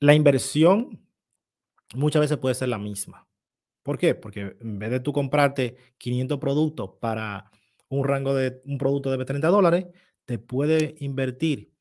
La 0.00 0.14
inversión 0.14 1.06
muchas 1.94 2.20
veces 2.20 2.38
puede 2.38 2.54
ser 2.54 2.68
la 2.68 2.78
misma. 2.78 3.26
¿Por 3.82 3.98
qué? 3.98 4.14
Porque 4.14 4.56
en 4.60 4.78
vez 4.78 4.90
de 4.90 5.00
tú 5.00 5.12
comprarte 5.12 5.76
500 5.98 6.38
productos 6.38 6.90
para 7.00 7.50
un 7.88 8.04
rango 8.04 8.34
de 8.34 8.60
un 8.64 8.78
producto 8.78 9.10
de 9.10 9.24
30 9.24 9.48
dólares, 9.48 9.86
te 10.24 10.38
puede 10.38 10.94
invertir 10.98 11.72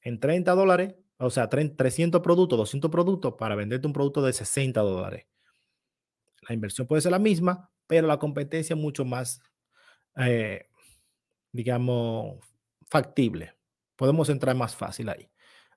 en 0.00 0.20
30 0.20 0.54
dólares, 0.54 0.94
o 1.18 1.30
sea, 1.30 1.48
300 1.48 2.20
productos, 2.20 2.58
200 2.58 2.90
productos 2.90 3.34
para 3.38 3.54
venderte 3.54 3.86
un 3.86 3.92
producto 3.92 4.22
de 4.22 4.32
60 4.32 4.80
dólares. 4.80 5.26
La 6.48 6.54
inversión 6.54 6.86
puede 6.86 7.02
ser 7.02 7.12
la 7.12 7.18
misma, 7.18 7.70
pero 7.86 8.06
la 8.06 8.18
competencia 8.18 8.74
es 8.74 8.80
mucho 8.80 9.04
más, 9.04 9.40
eh, 10.16 10.68
digamos, 11.52 12.38
factible. 12.86 13.54
Podemos 13.96 14.28
entrar 14.28 14.54
más 14.54 14.76
fácil 14.76 15.08
ahí. 15.08 15.30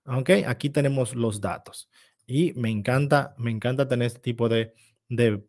Ok, 0.05 0.29
aquí 0.47 0.69
tenemos 0.69 1.15
los 1.15 1.39
datos 1.39 1.89
y 2.25 2.53
me 2.53 2.69
encanta, 2.69 3.35
me 3.37 3.51
encanta 3.51 3.87
tener 3.87 4.07
este 4.07 4.19
tipo 4.19 4.49
de, 4.49 4.73
de, 5.07 5.41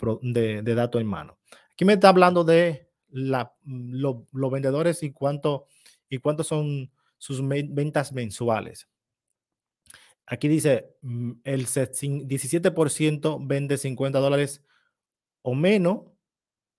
de, 0.63 0.75
datos 0.75 1.01
en 1.01 1.07
mano. 1.07 1.39
Aquí 1.73 1.85
me 1.85 1.95
está 1.95 2.09
hablando 2.09 2.45
de 2.45 2.89
la, 3.09 3.55
los 3.65 4.51
vendedores 4.51 5.03
y 5.03 5.13
cuánto, 5.13 5.67
y 6.09 6.19
cuánto 6.19 6.45
son 6.45 6.91
sus 7.19 7.47
ventas 7.47 8.13
mensuales. 8.13 8.89
Aquí 10.33 10.47
dice, 10.47 10.97
mm, 11.03 11.33
el 11.43 11.67
17% 11.67 13.39
vende 13.45 13.77
50 13.77 14.21
dólares 14.21 14.63
o 15.43 15.57
menos 15.57 16.05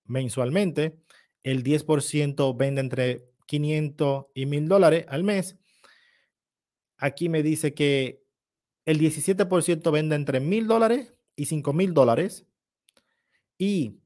mensualmente, 0.06 0.98
el 1.42 1.62
10% 1.62 2.56
vende 2.56 2.80
entre 2.80 3.28
500 3.46 4.26
y 4.34 4.46
1000 4.46 4.68
dólares 4.68 5.04
al 5.08 5.22
mes. 5.22 5.58
Aquí 6.96 7.28
me 7.28 7.42
dice 7.42 7.74
que 7.74 8.22
el 8.86 8.98
17% 8.98 9.90
vende 9.90 10.16
entre 10.16 10.40
1000 10.40 10.66
dólares 10.66 11.14
y 11.36 11.44
5000 11.44 11.92
dólares. 11.92 12.46
Y 13.58 14.00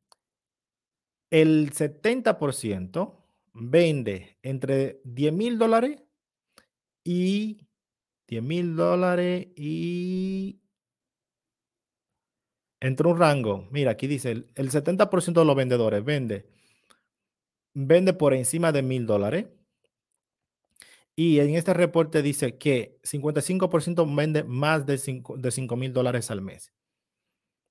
el 1.31 1.73
70% 1.73 3.25
vende 3.53 4.39
entre 4.43 5.01
10 5.05 5.33
mil 5.33 5.59
dólares 5.59 6.03
y 7.05 7.66
10 8.29 8.43
mil 8.43 8.77
dólares 8.77 9.49
y 9.57 10.61
entre 12.81 13.09
un 13.09 13.19
rango. 13.19 13.69
Mira, 13.71 13.93
aquí 13.93 14.07
dice 14.07 14.31
el, 14.31 14.71
70% 14.71 15.33
de 15.33 15.45
los 15.45 15.57
vendedores 15.57 16.05
vende, 16.05 16.47
vende 17.75 18.13
por 18.13 18.35
encima 18.35 18.73
de 18.73 18.83
mil 18.83 19.07
dólares. 19.07 19.47
Y 21.19 21.39
en 21.41 21.55
este 21.55 21.73
reporte 21.73 22.21
dice 22.21 22.59
que 22.59 22.99
55% 23.03 24.15
vende 24.15 24.45
más 24.45 24.85
de 24.85 24.99
5 24.99 25.39
de 25.39 25.77
mil 25.77 25.93
dólares 25.95 26.31
al 26.31 26.43
mes. 26.43 26.73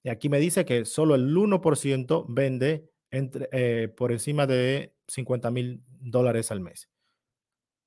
Y 0.03 0.09
aquí 0.09 0.29
me 0.29 0.39
dice 0.39 0.65
que 0.65 0.85
solo 0.85 1.13
el 1.15 1.35
1% 1.35 2.25
vende 2.27 2.89
entre, 3.11 3.47
eh, 3.51 3.87
por 3.87 4.11
encima 4.11 4.47
de 4.47 4.95
50 5.07 5.51
mil 5.51 5.83
dólares 5.99 6.51
al 6.51 6.59
mes. 6.59 6.89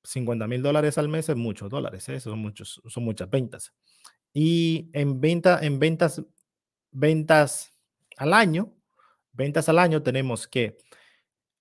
50 0.03 0.47
mil 0.47 0.61
dólares 0.61 0.97
al 0.97 1.09
mes 1.09 1.29
es 1.29 1.35
muchos 1.35 1.69
dólares, 1.69 2.07
¿eh? 2.09 2.19
son, 2.19 2.39
muchos, 2.39 2.81
son 2.87 3.03
muchas 3.03 3.29
ventas. 3.29 3.73
Y 4.33 4.89
en, 4.93 5.19
venta, 5.19 5.59
en 5.61 5.79
ventas, 5.79 6.23
ventas 6.91 7.73
al 8.17 8.33
año, 8.33 8.73
ventas 9.33 9.69
al 9.69 9.79
año 9.79 10.03
tenemos 10.03 10.47
que 10.47 10.77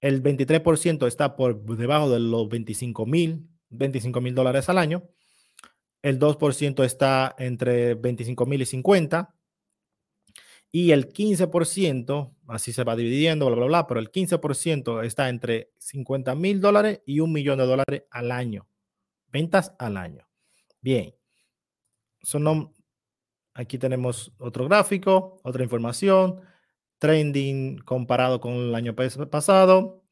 el 0.00 0.22
23% 0.22 1.06
está 1.06 1.36
por 1.36 1.60
debajo 1.76 2.10
de 2.10 2.20
los 2.20 2.48
25 2.48 3.06
mil, 3.06 3.48
25 3.70 4.20
mil 4.20 4.34
dólares 4.34 4.68
al 4.68 4.78
año. 4.78 5.08
El 6.02 6.18
2% 6.18 6.84
está 6.84 7.34
entre 7.38 7.94
25 7.94 8.46
mil 8.46 8.62
y 8.62 8.66
50. 8.66 9.34
Y 10.70 10.90
el 10.92 11.08
15%, 11.08 12.34
así 12.48 12.72
se 12.72 12.84
va 12.84 12.94
dividiendo, 12.94 13.46
bla, 13.46 13.56
bla, 13.56 13.66
bla, 13.66 13.86
pero 13.86 14.00
el 14.00 14.10
15% 14.10 15.04
está 15.04 15.28
entre 15.28 15.72
50 15.78 16.34
mil 16.34 16.60
dólares 16.60 17.00
y 17.06 17.20
un 17.20 17.32
millón 17.32 17.58
de 17.58 17.66
dólares 17.66 18.04
al 18.10 18.30
año. 18.30 18.68
Ventas 19.28 19.74
al 19.78 19.96
año. 19.96 20.28
Bien. 20.80 21.14
Son, 22.22 22.74
aquí 23.54 23.78
tenemos 23.78 24.32
otro 24.38 24.66
gráfico, 24.66 25.40
otra 25.42 25.62
información. 25.62 26.40
Trending 26.98 27.78
comparado 27.78 28.40
con 28.40 28.52
el 28.54 28.74
año 28.74 28.94
pasado. 28.94 30.04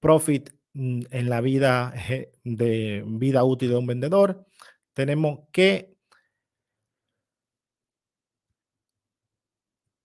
Profit 0.00 0.50
mm, 0.74 1.02
en 1.10 1.28
la 1.28 1.40
vida 1.40 1.92
de 2.44 3.02
vida 3.06 3.42
útil 3.42 3.70
de 3.70 3.76
un 3.76 3.86
vendedor. 3.86 4.46
Tenemos 4.92 5.40
que 5.52 5.97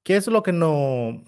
¿Qué 0.04 0.18
es 0.18 0.28
lo 0.28 0.44
que 0.44 0.52
no, 0.52 1.24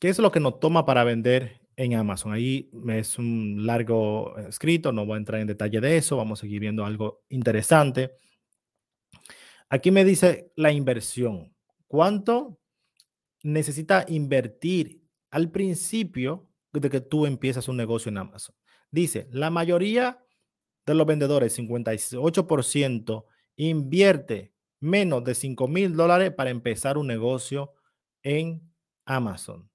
qué 0.00 0.08
es 0.08 0.18
lo 0.20 0.30
que 0.30 0.38
nos 0.38 0.60
toma 0.60 0.86
para 0.86 1.02
vender 1.02 1.60
en 1.74 1.94
Amazon? 1.94 2.32
Ahí 2.32 2.70
es 2.88 3.18
un 3.18 3.66
largo 3.66 4.38
escrito, 4.38 4.92
no 4.92 5.04
voy 5.04 5.16
a 5.16 5.18
entrar 5.18 5.40
en 5.40 5.48
detalle 5.48 5.80
de 5.80 5.96
eso, 5.96 6.16
vamos 6.16 6.38
a 6.38 6.42
seguir 6.42 6.60
viendo 6.60 6.84
algo 6.84 7.24
interesante. 7.28 8.12
Aquí 9.68 9.90
me 9.90 10.04
dice 10.04 10.52
la 10.54 10.70
inversión. 10.70 11.52
¿Cuánto 11.88 12.60
necesita 13.42 14.04
invertir 14.06 15.02
al 15.30 15.50
principio 15.50 16.48
de 16.72 16.88
que 16.88 17.00
tú 17.00 17.26
empiezas 17.26 17.66
un 17.66 17.76
negocio 17.76 18.10
en 18.10 18.18
Amazon? 18.18 18.54
Dice, 18.92 19.26
la 19.32 19.50
mayoría 19.50 20.24
de 20.86 20.94
los 20.94 21.06
vendedores, 21.06 21.58
58%, 21.58 23.24
invierte 23.56 24.52
menos 24.78 25.24
de 25.24 25.34
5 25.34 25.66
mil 25.66 25.96
dólares 25.96 26.32
para 26.32 26.50
empezar 26.50 26.98
un 26.98 27.08
negocio 27.08 27.72
en 28.26 28.60
Amazon. 29.04 29.70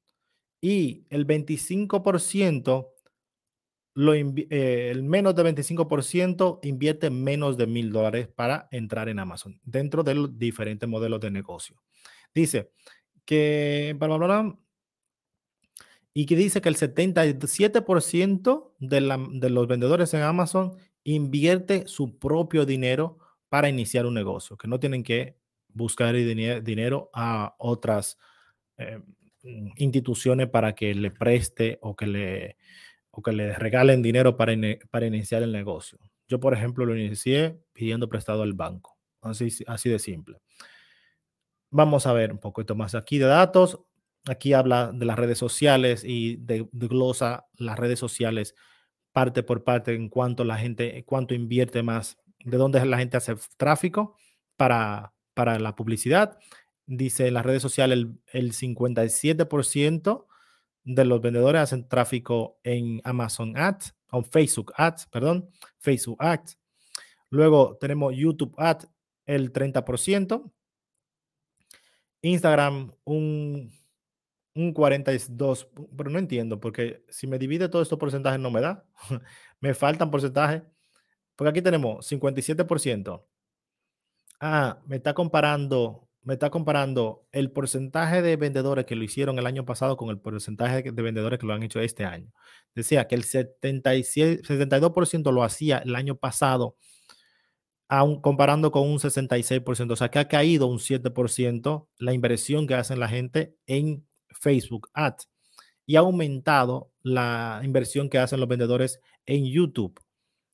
Y 0.59 1.05
el 1.09 1.25
25%, 1.25 2.89
lo 3.93 4.13
eh, 4.13 4.89
el 4.91 5.03
menos 5.03 5.35
de 5.35 5.43
25% 5.43 6.59
invierte 6.63 7.09
menos 7.09 7.57
de 7.57 7.65
mil 7.65 7.91
dólares 7.93 8.27
para 8.27 8.67
entrar 8.71 9.07
en 9.07 9.19
Amazon 9.19 9.59
dentro 9.63 10.03
de 10.03 10.15
los 10.15 10.37
diferentes 10.37 10.87
modelos 10.87 11.21
de 11.21 11.31
negocio. 11.31 11.81
Dice 12.35 12.71
que, 13.23 13.97
y 16.13 16.25
que 16.25 16.35
dice 16.35 16.61
que 16.61 16.69
el 16.69 16.75
77% 16.75 18.73
de, 18.79 19.01
la, 19.01 19.17
de 19.31 19.49
los 19.49 19.67
vendedores 19.67 20.13
en 20.13 20.23
Amazon 20.23 20.73
invierte 21.05 21.87
su 21.87 22.19
propio 22.19 22.65
dinero 22.65 23.17
para 23.47 23.69
iniciar 23.69 24.05
un 24.05 24.13
negocio, 24.13 24.57
que 24.57 24.67
no 24.67 24.79
tienen 24.79 25.03
que 25.03 25.37
buscar 25.69 26.13
dinero 26.13 27.09
a 27.13 27.55
otras 27.57 28.17
eh, 28.81 28.99
instituciones 29.77 30.49
para 30.49 30.73
que 30.73 30.93
le 30.93 31.11
preste 31.11 31.79
o 31.81 31.95
que 31.95 32.07
le, 32.07 32.57
o 33.09 33.21
que 33.21 33.31
le 33.31 33.53
regalen 33.55 34.01
dinero 34.01 34.37
para, 34.37 34.53
para 34.89 35.07
iniciar 35.07 35.43
el 35.43 35.51
negocio. 35.51 35.99
Yo, 36.27 36.39
por 36.39 36.53
ejemplo, 36.53 36.85
lo 36.85 36.95
inicié 36.95 37.59
pidiendo 37.73 38.07
prestado 38.07 38.43
al 38.43 38.53
banco. 38.53 38.97
Así, 39.21 39.49
así 39.67 39.89
de 39.89 39.99
simple. 39.99 40.37
Vamos 41.69 42.05
a 42.05 42.13
ver 42.13 42.31
un 42.31 42.39
poquito 42.39 42.75
más 42.75 42.95
aquí 42.95 43.17
de 43.17 43.25
datos. 43.25 43.79
Aquí 44.27 44.53
habla 44.53 44.91
de 44.93 45.05
las 45.05 45.17
redes 45.17 45.37
sociales 45.37 46.03
y 46.05 46.37
de, 46.37 46.67
glosa 46.71 47.47
las 47.55 47.79
redes 47.79 47.99
sociales 47.99 48.55
parte 49.11 49.43
por 49.43 49.63
parte 49.63 49.93
en 49.93 50.09
cuanto 50.09 50.43
la 50.43 50.57
gente, 50.57 51.03
cuánto 51.05 51.33
invierte 51.33 51.83
más, 51.83 52.17
de 52.45 52.57
dónde 52.57 52.85
la 52.85 52.97
gente 52.97 53.17
hace 53.17 53.35
tráfico 53.57 54.15
para, 54.55 55.13
para 55.33 55.59
la 55.59 55.75
publicidad 55.75 56.37
dice 56.97 57.27
en 57.27 57.33
las 57.35 57.45
redes 57.45 57.61
sociales 57.61 57.97
el, 57.97 58.19
el 58.33 58.51
57% 58.53 60.25
de 60.83 61.05
los 61.05 61.21
vendedores 61.21 61.61
hacen 61.61 61.87
tráfico 61.87 62.59
en 62.63 63.01
Amazon 63.03 63.55
Ads, 63.57 63.95
o 64.11 64.23
Facebook 64.23 64.73
Ads, 64.75 65.07
perdón, 65.07 65.49
Facebook 65.79 66.17
Ads. 66.19 66.59
Luego 67.29 67.77
tenemos 67.79 68.13
YouTube 68.15 68.53
Ads, 68.57 68.89
el 69.25 69.53
30%. 69.53 70.51
Instagram 72.23 72.93
un, 73.03 73.71
un 74.53 74.73
42, 74.73 75.69
pero 75.97 76.09
no 76.09 76.19
entiendo, 76.19 76.59
porque 76.59 77.03
si 77.09 77.25
me 77.25 77.39
divide 77.39 77.69
todos 77.69 77.85
estos 77.85 77.99
porcentajes 77.99 78.39
no 78.39 78.51
me 78.51 78.61
da. 78.61 78.85
me 79.61 79.73
faltan 79.73 80.11
porcentajes, 80.11 80.63
porque 81.35 81.49
aquí 81.49 81.61
tenemos 81.61 82.11
57%. 82.11 83.23
Ah, 84.41 84.81
me 84.87 84.97
está 84.97 85.13
comparando, 85.13 86.09
me 86.23 86.33
está 86.33 86.49
comparando 86.49 87.25
el 87.31 87.51
porcentaje 87.51 88.21
de 88.21 88.35
vendedores 88.35 88.85
que 88.85 88.95
lo 88.95 89.03
hicieron 89.03 89.39
el 89.39 89.47
año 89.47 89.65
pasado 89.65 89.97
con 89.97 90.09
el 90.09 90.19
porcentaje 90.19 90.91
de 90.91 91.01
vendedores 91.01 91.39
que 91.39 91.47
lo 91.47 91.53
han 91.53 91.63
hecho 91.63 91.79
este 91.79 92.05
año. 92.05 92.31
Decía 92.75 93.07
que 93.07 93.15
el 93.15 93.23
77, 93.23 94.43
72% 94.43 95.31
lo 95.31 95.43
hacía 95.43 95.79
el 95.79 95.95
año 95.95 96.15
pasado 96.15 96.75
aún 97.87 98.21
comparando 98.21 98.71
con 98.71 98.83
un 98.83 98.99
66%, 98.99 99.91
o 99.91 99.95
sea 99.97 100.09
que 100.09 100.19
ha 100.19 100.27
caído 100.29 100.67
un 100.67 100.79
7% 100.79 101.87
la 101.97 102.13
inversión 102.13 102.65
que 102.65 102.75
hacen 102.75 102.99
la 102.99 103.09
gente 103.09 103.57
en 103.65 104.07
Facebook 104.29 104.89
Ads 104.93 105.29
y 105.85 105.97
ha 105.97 105.99
aumentado 105.99 106.91
la 107.01 107.59
inversión 107.63 108.09
que 108.09 108.17
hacen 108.17 108.39
los 108.39 108.47
vendedores 108.47 109.01
en 109.25 109.45
YouTube. 109.45 109.99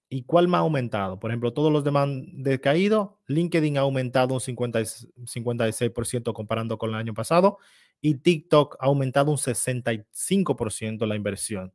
¿Y 0.10 0.24
cuál 0.24 0.48
más 0.48 0.60
ha 0.60 0.62
aumentado? 0.62 1.20
Por 1.20 1.32
ejemplo, 1.32 1.52
todos 1.54 1.72
los 1.72 1.84
demás 1.84 2.08
decaído. 2.34 3.20
LinkedIn 3.28 3.78
ha 3.78 3.82
aumentado 3.82 4.34
un 4.34 4.40
50, 4.40 4.80
56% 4.80 6.34
comparando 6.34 6.78
con 6.78 6.92
el 6.92 6.96
año 6.96 7.14
pasado 7.14 7.58
y 8.00 8.16
TikTok 8.16 8.78
ha 8.80 8.86
aumentado 8.86 9.32
un 9.32 9.38
65% 9.38 11.06
la 11.06 11.16
inversión. 11.16 11.74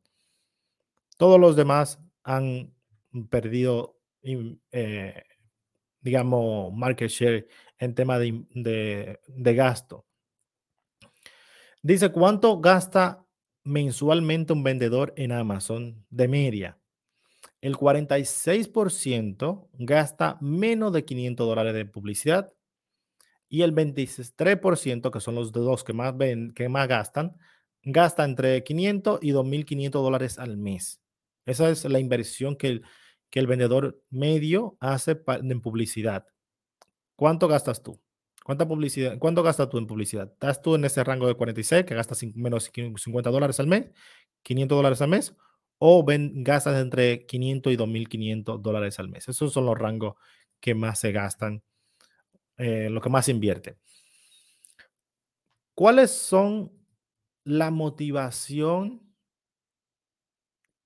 Todos 1.17 1.39
los 1.39 1.55
demás 1.55 1.99
han 2.23 2.73
perdido 3.29 3.99
eh, 4.71 5.23
digamos, 6.01 6.73
market 6.73 7.09
share 7.09 7.47
en 7.77 7.95
tema 7.95 8.19
de, 8.19 9.19
gasto. 9.27 10.05
Dice, 11.81 12.09
¿cuánto 12.11 12.59
gasta 12.59 13.25
mensualmente 13.63 14.53
un 14.53 14.63
vendedor 14.63 15.13
en 15.17 15.31
Amazon 15.31 16.05
de 16.09 16.27
media? 16.27 16.77
El 17.63 17.77
46% 17.77 19.69
gasta 19.71 20.37
menos 20.41 20.91
de 20.91 21.05
500 21.05 21.47
dólares 21.47 21.73
de 21.73 21.85
publicidad 21.85 22.51
y 23.47 23.61
el 23.61 23.73
23%, 23.73 25.09
que 25.09 25.21
son 25.21 25.35
los 25.35 25.53
dos 25.53 25.85
que 25.85 25.93
más, 25.93 26.17
ven, 26.17 26.53
que 26.53 26.67
más 26.67 26.89
gastan, 26.89 27.37
gasta 27.81 28.25
entre 28.25 28.65
500 28.65 29.19
y 29.21 29.31
2.500 29.31 29.91
dólares 29.91 30.39
al 30.39 30.57
mes. 30.57 30.99
Esa 31.45 31.69
es 31.69 31.85
la 31.85 31.99
inversión 31.99 32.57
que 32.57 32.67
el, 32.67 32.83
que 33.29 33.39
el 33.39 33.47
vendedor 33.47 33.97
medio 34.09 34.75
hace 34.81 35.21
en 35.25 35.61
publicidad. 35.61 36.25
¿Cuánto 37.15 37.47
gastas 37.47 37.81
tú? 37.81 37.97
¿Cuánta 38.43 38.67
publicidad? 38.67 39.17
¿Cuánto 39.19 39.41
gastas 39.41 39.69
tú 39.69 39.77
en 39.77 39.87
publicidad? 39.87 40.29
¿Estás 40.33 40.61
tú 40.61 40.75
en 40.75 40.83
ese 40.83 41.01
rango 41.01 41.27
de 41.27 41.35
46 41.35 41.85
que 41.85 41.95
gastas 41.95 42.25
menos 42.35 42.69
50 42.73 43.29
dólares 43.29 43.57
al 43.61 43.67
mes, 43.67 43.89
500 44.41 44.75
dólares 44.75 45.01
al 45.01 45.07
mes? 45.07 45.33
¿O 45.85 46.01
ven, 46.01 46.45
gastas 46.45 46.81
entre 46.81 47.25
500 47.25 47.73
y 47.73 47.75
2.500 47.75 48.61
dólares 48.61 48.99
al 48.99 49.09
mes? 49.09 49.27
Esos 49.27 49.51
son 49.51 49.65
los 49.65 49.77
rangos 49.77 50.15
que 50.61 50.73
más 50.75 50.97
se 50.97 51.11
gastan, 51.11 51.61
eh, 52.55 52.89
lo 52.89 53.01
que 53.01 53.09
más 53.09 53.25
se 53.25 53.31
invierte. 53.31 53.75
¿Cuáles 55.75 56.11
son 56.11 56.71
la 57.43 57.69
motivación 57.69 59.13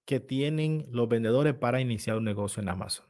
que 0.03 0.19
tienen 0.19 0.87
los 0.89 1.07
vendedores 1.07 1.53
para 1.53 1.79
iniciar 1.79 2.17
un 2.17 2.23
negocio 2.23 2.63
en 2.63 2.69
Amazon. 2.69 3.05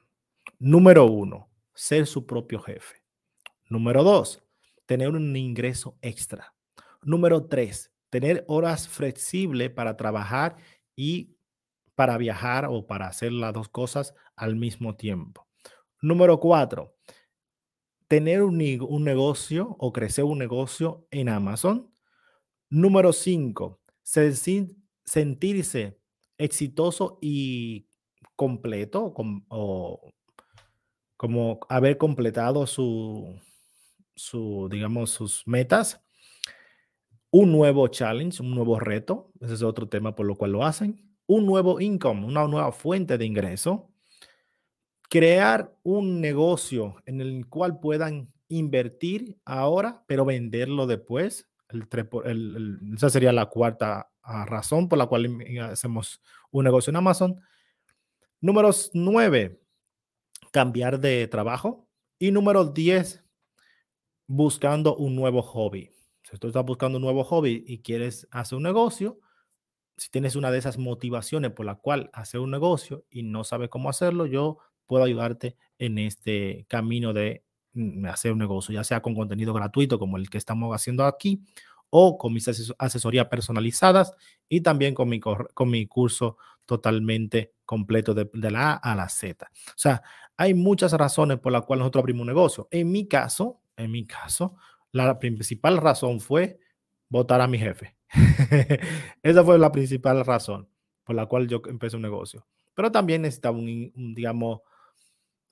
Número 0.60 1.06
uno, 1.06 1.50
ser 1.74 2.06
su 2.06 2.26
propio 2.26 2.60
jefe. 2.60 3.04
Número 3.70 4.04
dos, 4.04 4.44
tener 4.88 5.10
un 5.10 5.34
ingreso 5.38 5.98
extra. 6.02 6.54
Número 7.04 7.46
tres, 7.46 7.94
tener 8.10 8.44
horas 8.50 8.90
flexibles 8.90 9.70
para 9.70 9.96
trabajar 9.96 10.58
y 10.96 11.37
para 11.98 12.16
viajar 12.20 12.68
o 12.70 12.86
para 12.86 13.08
hacer 13.08 13.32
las 13.32 13.52
dos 13.54 13.70
cosas 13.70 14.14
al 14.36 14.56
mismo 14.56 14.96
tiempo. 14.96 15.48
Número 16.00 16.40
cuatro, 16.40 16.96
tener 18.08 18.44
un, 18.44 18.62
un 18.88 19.04
negocio 19.04 19.76
o 19.80 19.92
crecer 19.92 20.24
un 20.24 20.38
negocio 20.38 21.08
en 21.10 21.28
Amazon. 21.28 21.92
Número 22.70 23.14
cinco, 23.14 23.82
sentirse 24.04 26.00
exitoso 26.38 27.18
y 27.20 27.88
completo, 28.36 29.12
o 29.48 30.12
como 31.18 31.60
haber 31.68 31.98
completado 31.98 32.68
su, 32.68 33.42
su, 34.16 34.68
digamos, 34.70 35.10
sus 35.10 35.48
metas, 35.48 36.06
un 37.32 37.52
nuevo 37.52 37.88
challenge, 37.88 38.44
un 38.44 38.54
nuevo 38.54 38.80
reto, 38.80 39.32
ese 39.40 39.56
es 39.56 39.64
otro 39.64 39.90
tema 39.90 40.16
por 40.16 40.28
lo 40.28 40.36
cual 40.36 40.52
lo 40.52 40.64
hacen, 40.64 41.07
un 41.28 41.46
nuevo 41.46 41.80
income, 41.80 42.26
una 42.26 42.48
nueva 42.48 42.72
fuente 42.72 43.18
de 43.18 43.26
ingreso, 43.26 43.92
crear 45.10 45.76
un 45.84 46.20
negocio 46.22 46.96
en 47.06 47.22
el 47.22 47.48
cual 47.48 47.80
puedan 47.80 48.32
invertir 48.48 49.38
ahora, 49.46 50.04
pero 50.08 50.26
venderlo 50.26 50.88
después. 50.88 51.48
Esa 52.96 53.10
sería 53.10 53.34
la 53.34 53.48
cuarta 53.48 54.10
razón 54.24 54.90
por 54.90 54.98
la 54.98 55.08
cual 55.08 55.38
hacemos 55.62 56.22
un 56.50 56.64
negocio 56.64 56.92
en 56.92 56.96
Amazon. 56.96 57.42
Número 58.40 58.72
9, 58.94 59.60
cambiar 60.52 61.00
de 61.00 61.28
trabajo. 61.28 61.88
Y 62.20 62.32
número 62.32 62.66
10, 62.66 63.24
buscando 64.28 64.96
un 64.96 65.16
nuevo 65.16 65.42
hobby. 65.42 65.92
Si 66.24 66.38
tú 66.38 66.48
estás 66.48 66.66
buscando 66.66 66.98
un 66.98 67.04
nuevo 67.04 67.24
hobby 67.24 67.64
y 67.68 67.80
quieres 67.80 68.28
hacer 68.32 68.58
un 68.58 68.64
negocio, 68.64 69.20
si 69.98 70.10
tienes 70.10 70.36
una 70.36 70.52
de 70.52 70.60
esas 70.60 70.78
motivaciones 70.78 71.52
por 71.52 71.66
la 71.66 71.76
cual 71.76 72.10
hacer 72.14 72.40
un 72.40 72.52
negocio 72.52 73.06
y 73.10 73.24
no 73.24 73.44
sabes 73.44 73.70
cómo 73.70 73.90
hacerlo, 73.90 74.26
yo 74.28 74.60
puedo 74.86 75.04
ayudarte 75.04 75.58
en 75.80 75.98
este 75.98 76.66
camino 76.70 77.14
de 77.14 77.44
mm, 77.74 78.06
hacer 78.06 78.32
un 78.32 78.38
negocio, 78.38 78.74
ya 78.74 78.84
sea 78.84 79.02
con 79.02 79.16
contenido 79.16 79.54
gratuito 79.54 80.00
como 80.00 80.18
el 80.18 80.30
que 80.30 80.38
estamos 80.38 80.74
haciendo 80.74 81.06
aquí 81.06 81.42
o 81.90 82.18
con 82.18 82.34
mis 82.34 82.48
asesorías 82.78 83.28
personalizadas 83.28 84.14
y 84.48 84.62
también 84.62 84.94
con 84.94 85.10
mi, 85.10 85.20
con 85.20 85.70
mi 85.70 85.88
curso 85.88 86.38
totalmente 86.66 87.54
completo 87.66 88.14
de, 88.14 88.30
la 88.52 88.74
A 88.74 88.92
a 88.92 88.96
la 88.96 89.10
Z. 89.10 89.50
O 89.70 89.78
sea, 89.78 90.04
hay 90.36 90.54
muchas 90.54 90.92
razones 90.94 91.40
por 91.40 91.52
las 91.52 91.64
cuales 91.64 91.82
nosotros 91.82 92.02
abrimos 92.02 92.22
un 92.22 92.28
negocio. 92.28 92.68
En 92.72 92.92
mi 92.92 93.08
caso, 93.08 93.62
en 93.76 93.92
mi 93.92 94.06
caso, 94.06 94.58
la 94.92 95.18
principal 95.18 95.78
razón 95.78 96.20
fue 96.20 96.60
votar 97.10 97.42
a 97.42 97.48
mi 97.48 97.58
jefe. 97.58 97.97
Esa 99.24 99.44
fue 99.44 99.60
la 99.60 99.72
principal 99.72 100.26
razón 100.26 100.70
por 101.04 101.16
la 101.16 101.26
cual 101.26 101.48
yo 101.48 101.62
empecé 101.68 101.96
un 101.96 102.02
negocio. 102.02 102.46
Pero 102.76 102.92
también 102.92 103.22
necesitaba 103.24 103.58
un 103.58 103.92
digamos, 104.14 104.62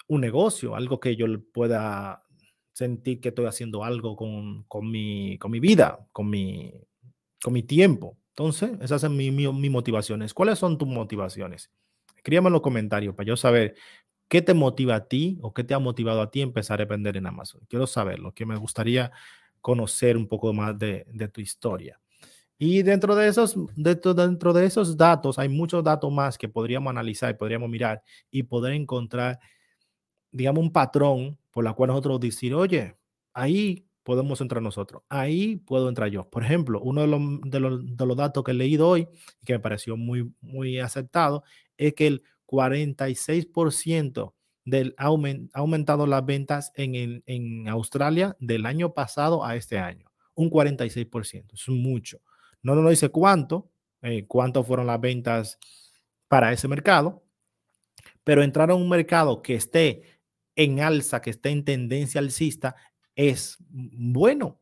un 0.07 0.21
negocio, 0.21 0.75
algo 0.75 0.99
que 0.99 1.15
yo 1.15 1.25
pueda 1.53 2.23
sentir 2.73 3.21
que 3.21 3.29
estoy 3.29 3.45
haciendo 3.45 3.83
algo 3.83 4.15
con, 4.15 4.63
con, 4.65 4.91
mi, 4.91 5.37
con 5.39 5.49
mi 5.49 5.59
vida, 5.59 6.05
con 6.11 6.29
mi, 6.29 6.73
con 7.41 7.53
mi 7.53 7.63
tiempo. 7.63 8.17
Entonces, 8.29 8.71
esas 8.81 9.01
son 9.01 9.15
mis 9.15 9.31
mi, 9.31 9.69
motivaciones. 9.69 10.33
¿Cuáles 10.33 10.59
son 10.59 10.77
tus 10.77 10.87
motivaciones? 10.87 11.71
Escríbeme 12.17 12.47
en 12.47 12.53
los 12.53 12.61
comentarios 12.61 13.15
para 13.15 13.27
yo 13.27 13.37
saber 13.37 13.75
qué 14.27 14.41
te 14.41 14.53
motiva 14.53 14.95
a 14.95 15.07
ti 15.07 15.39
o 15.41 15.53
qué 15.53 15.63
te 15.63 15.73
ha 15.73 15.79
motivado 15.79 16.21
a 16.21 16.31
ti 16.31 16.41
empezar 16.41 16.81
a 16.81 16.85
vender 16.85 17.15
en 17.15 17.27
Amazon. 17.27 17.61
Quiero 17.69 17.87
saberlo, 17.87 18.33
que 18.33 18.45
me 18.45 18.57
gustaría 18.57 19.11
conocer 19.61 20.17
un 20.17 20.27
poco 20.27 20.53
más 20.53 20.77
de 20.77 21.29
tu 21.33 21.39
historia. 21.39 21.99
Y 22.57 22.83
dentro 22.83 23.15
de, 23.15 23.27
esos, 23.27 23.55
dentro, 23.75 24.13
dentro 24.13 24.53
de 24.53 24.65
esos 24.65 24.95
datos 24.95 25.37
hay 25.37 25.49
muchos 25.49 25.83
datos 25.83 26.11
más 26.11 26.37
que 26.37 26.47
podríamos 26.47 26.89
analizar 26.89 27.31
y 27.31 27.37
podríamos 27.37 27.69
mirar 27.69 28.01
y 28.31 28.43
poder 28.43 28.73
encontrar, 28.73 29.39
digamos, 30.31 30.63
un 30.63 30.71
patrón 30.71 31.37
por 31.51 31.63
la 31.63 31.73
cual 31.73 31.89
nosotros 31.89 32.19
decir, 32.19 32.53
oye, 32.53 32.95
ahí 33.33 33.85
podemos 34.03 34.39
entrar 34.39 34.61
nosotros, 34.61 35.01
ahí 35.09 35.57
puedo 35.57 35.89
entrar 35.89 36.09
yo. 36.09 36.29
Por 36.29 36.43
ejemplo, 36.43 36.79
uno 36.79 37.01
de 37.01 37.07
los, 37.07 37.21
de 37.43 37.59
los, 37.59 37.97
de 37.97 38.05
los 38.05 38.15
datos 38.15 38.43
que 38.43 38.51
he 38.51 38.53
leído 38.53 38.87
hoy 38.87 39.07
y 39.41 39.45
que 39.45 39.53
me 39.53 39.59
pareció 39.59 39.97
muy, 39.97 40.31
muy 40.41 40.79
aceptado 40.79 41.43
es 41.75 41.93
que 41.93 42.07
el 42.07 42.23
46% 42.45 44.33
del 44.63 44.95
ha 44.97 45.05
aumentado 45.53 46.07
las 46.07 46.25
ventas 46.25 46.71
en, 46.75 47.23
en, 47.25 47.67
Australia 47.67 48.35
del 48.39 48.65
año 48.65 48.93
pasado 48.93 49.43
a 49.45 49.55
este 49.55 49.77
año. 49.77 50.11
Un 50.33 50.49
46%, 50.49 51.53
es 51.53 51.69
mucho. 51.69 52.19
No 52.65 52.73
nos 52.73 52.89
dice 52.89 53.09
cuánto, 53.09 53.69
eh, 54.01 54.25
cuánto 54.27 54.63
fueron 54.63 54.87
las 54.87 54.99
ventas 54.99 55.59
para 56.27 56.51
ese 56.51 56.67
mercado, 56.67 57.23
pero 58.23 58.41
entrar 58.41 58.71
a 58.71 58.75
un 58.75 58.89
mercado 58.89 59.43
que 59.43 59.53
esté 59.53 60.01
en 60.55 60.79
alza, 60.79 61.21
que 61.21 61.29
esté 61.29 61.49
en 61.49 61.63
tendencia 61.63 62.19
alcista, 62.19 62.75
es 63.15 63.57
bueno. 63.69 64.59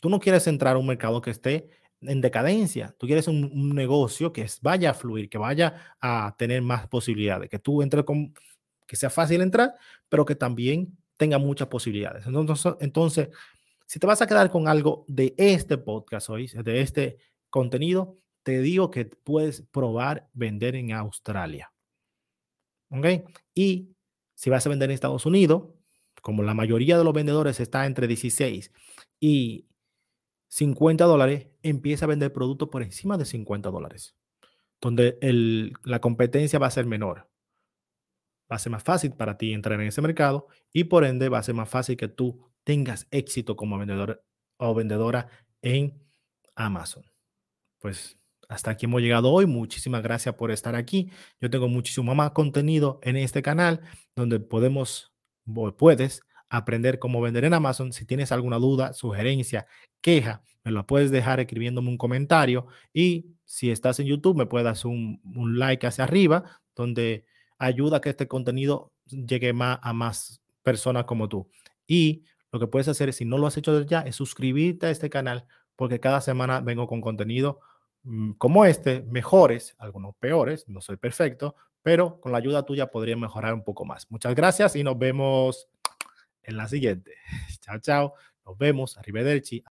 Tú 0.00 0.08
no 0.08 0.20
quieres 0.20 0.46
entrar 0.46 0.76
a 0.76 0.78
un 0.78 0.86
mercado 0.86 1.20
que 1.20 1.30
esté 1.30 1.68
en 2.00 2.20
decadencia. 2.20 2.94
Tú 2.96 3.08
quieres 3.08 3.26
un, 3.26 3.74
negocio 3.74 4.32
que 4.32 4.46
vaya 4.62 4.90
a 4.90 4.94
fluir, 4.94 5.28
que 5.28 5.38
vaya 5.38 5.96
a 6.00 6.32
tener 6.38 6.62
más 6.62 6.86
posibilidades, 6.86 7.50
que 7.50 7.58
tú 7.58 7.82
entres 7.82 8.04
con, 8.04 8.34
que 8.86 8.94
sea 8.94 9.10
fácil 9.10 9.40
entrar, 9.40 9.74
pero 10.08 10.24
que 10.24 10.36
también 10.36 10.96
tenga 11.16 11.38
muchas 11.38 11.66
posibilidades. 11.66 12.24
Entonces, 12.24 12.74
entonces 12.78 13.30
Si 13.86 14.00
te 14.00 14.06
vas 14.06 14.20
a 14.20 14.26
quedar 14.26 14.50
con 14.50 14.66
algo 14.66 15.04
de 15.06 15.34
este 15.38 15.78
podcast 15.78 16.28
hoy, 16.28 16.48
de 16.48 16.80
este 16.80 17.18
contenido, 17.50 18.18
te 18.42 18.60
digo 18.60 18.90
que 18.90 19.04
puedes 19.04 19.62
probar 19.62 20.28
vender 20.32 20.74
en 20.74 20.92
Australia. 20.92 21.72
¿Ok? 22.90 23.06
Y 23.54 23.96
si 24.34 24.50
vas 24.50 24.66
a 24.66 24.70
vender 24.70 24.90
en 24.90 24.94
Estados 24.94 25.24
Unidos, 25.24 25.68
como 26.20 26.42
la 26.42 26.54
mayoría 26.54 26.98
de 26.98 27.04
los 27.04 27.14
vendedores 27.14 27.60
está 27.60 27.86
entre 27.86 28.08
16 28.08 28.72
y 29.20 29.68
50 30.48 31.04
dólares, 31.04 31.48
empieza 31.62 32.04
a 32.04 32.08
vender 32.08 32.32
productos 32.32 32.68
por 32.68 32.82
encima 32.82 33.16
de 33.16 33.24
50 33.24 33.70
dólares, 33.70 34.16
donde 34.80 35.18
la 35.84 36.00
competencia 36.00 36.58
va 36.58 36.66
a 36.66 36.72
ser 36.72 36.86
menor. 36.86 37.28
Va 38.50 38.56
a 38.56 38.60
ser 38.60 38.70
más 38.70 38.82
fácil 38.82 39.12
para 39.12 39.38
ti 39.38 39.52
entrar 39.52 39.80
en 39.80 39.88
ese 39.88 40.02
mercado 40.02 40.46
y 40.72 40.84
por 40.84 41.04
ende 41.04 41.28
va 41.28 41.38
a 41.38 41.42
ser 41.42 41.54
más 41.54 41.68
fácil 41.68 41.96
que 41.96 42.08
tú 42.08 42.48
tengas 42.66 43.06
éxito 43.12 43.54
como 43.54 43.78
vendedor 43.78 44.24
o 44.58 44.74
vendedora 44.74 45.28
en 45.62 46.02
Amazon. 46.56 47.04
Pues 47.78 48.18
hasta 48.48 48.72
aquí 48.72 48.86
hemos 48.86 49.02
llegado 49.02 49.30
hoy. 49.30 49.46
Muchísimas 49.46 50.02
gracias 50.02 50.34
por 50.34 50.50
estar 50.50 50.74
aquí. 50.74 51.10
Yo 51.40 51.48
tengo 51.48 51.68
muchísimo 51.68 52.12
más 52.16 52.32
contenido 52.32 52.98
en 53.04 53.16
este 53.16 53.40
canal 53.40 53.82
donde 54.16 54.40
podemos, 54.40 55.12
puedes 55.78 56.22
aprender 56.48 56.98
cómo 56.98 57.20
vender 57.20 57.44
en 57.44 57.54
Amazon. 57.54 57.92
Si 57.92 58.04
tienes 58.04 58.32
alguna 58.32 58.56
duda, 58.56 58.92
sugerencia, 58.94 59.68
queja, 60.00 60.42
me 60.64 60.72
lo 60.72 60.84
puedes 60.88 61.12
dejar 61.12 61.38
escribiéndome 61.38 61.88
un 61.88 61.98
comentario. 61.98 62.66
Y 62.92 63.36
si 63.44 63.70
estás 63.70 64.00
en 64.00 64.06
YouTube, 64.06 64.36
me 64.36 64.46
puedes 64.46 64.64
dar 64.64 64.90
un, 64.90 65.20
un 65.22 65.56
like 65.60 65.86
hacia 65.86 66.02
arriba 66.02 66.60
donde 66.74 67.26
ayuda 67.58 67.98
a 67.98 68.00
que 68.00 68.10
este 68.10 68.26
contenido 68.26 68.92
llegue 69.06 69.52
más 69.52 69.78
a 69.82 69.92
más 69.92 70.42
personas 70.64 71.04
como 71.04 71.28
tú. 71.28 71.48
Y 71.86 72.24
lo 72.56 72.60
que 72.60 72.70
puedes 72.70 72.88
hacer, 72.88 73.12
si 73.12 73.24
no 73.24 73.38
lo 73.38 73.46
has 73.46 73.56
hecho 73.56 73.82
ya, 73.82 74.00
es 74.00 74.16
suscribirte 74.16 74.86
a 74.86 74.90
este 74.90 75.10
canal 75.10 75.46
porque 75.76 76.00
cada 76.00 76.20
semana 76.20 76.60
vengo 76.60 76.86
con 76.86 77.00
contenido 77.00 77.60
mm, 78.02 78.32
como 78.32 78.64
este, 78.64 79.02
mejores, 79.10 79.76
algunos 79.78 80.16
peores, 80.16 80.68
no 80.68 80.80
soy 80.80 80.96
perfecto, 80.96 81.54
pero 81.82 82.18
con 82.20 82.32
la 82.32 82.38
ayuda 82.38 82.64
tuya 82.64 82.86
podría 82.86 83.16
mejorar 83.16 83.54
un 83.54 83.62
poco 83.62 83.84
más. 83.84 84.10
Muchas 84.10 84.34
gracias 84.34 84.74
y 84.74 84.82
nos 84.82 84.98
vemos 84.98 85.68
en 86.42 86.56
la 86.56 86.66
siguiente. 86.66 87.12
Chao, 87.60 87.78
chao. 87.78 88.14
Nos 88.44 88.56
vemos. 88.56 88.96
Arrivederci. 88.96 89.64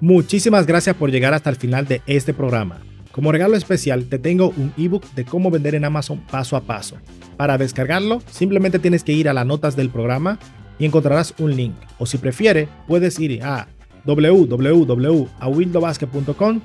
Muchísimas 0.00 0.66
gracias 0.66 0.96
por 0.96 1.10
llegar 1.10 1.34
hasta 1.34 1.50
el 1.50 1.56
final 1.56 1.86
de 1.86 2.02
este 2.06 2.34
programa. 2.34 2.80
Como 3.12 3.32
regalo 3.32 3.56
especial, 3.56 4.08
te 4.08 4.18
tengo 4.18 4.48
un 4.48 4.74
ebook 4.76 5.04
de 5.14 5.24
cómo 5.24 5.50
vender 5.50 5.74
en 5.74 5.84
Amazon 5.84 6.20
paso 6.26 6.56
a 6.56 6.62
paso. 6.62 6.98
Para 7.36 7.56
descargarlo, 7.58 8.20
simplemente 8.30 8.78
tienes 8.78 9.04
que 9.04 9.12
ir 9.12 9.28
a 9.28 9.34
las 9.34 9.46
notas 9.46 9.76
del 9.76 9.90
programa 9.90 10.38
y 10.78 10.84
encontrarás 10.84 11.34
un 11.38 11.56
link. 11.56 11.74
O 11.98 12.06
si 12.06 12.18
prefieres, 12.18 12.68
puedes 12.86 13.18
ir 13.18 13.42
a 13.42 13.66
www.awildobasket.com, 14.04 16.60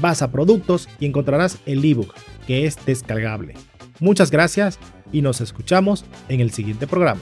vas 0.00 0.22
a 0.22 0.30
productos 0.30 0.88
y 1.00 1.06
encontrarás 1.06 1.58
el 1.66 1.84
ebook 1.84 2.14
que 2.46 2.66
es 2.66 2.78
descargable. 2.86 3.54
Muchas 3.98 4.30
gracias 4.30 4.78
y 5.12 5.22
nos 5.22 5.40
escuchamos 5.40 6.04
en 6.28 6.40
el 6.40 6.52
siguiente 6.52 6.86
programa. 6.86 7.20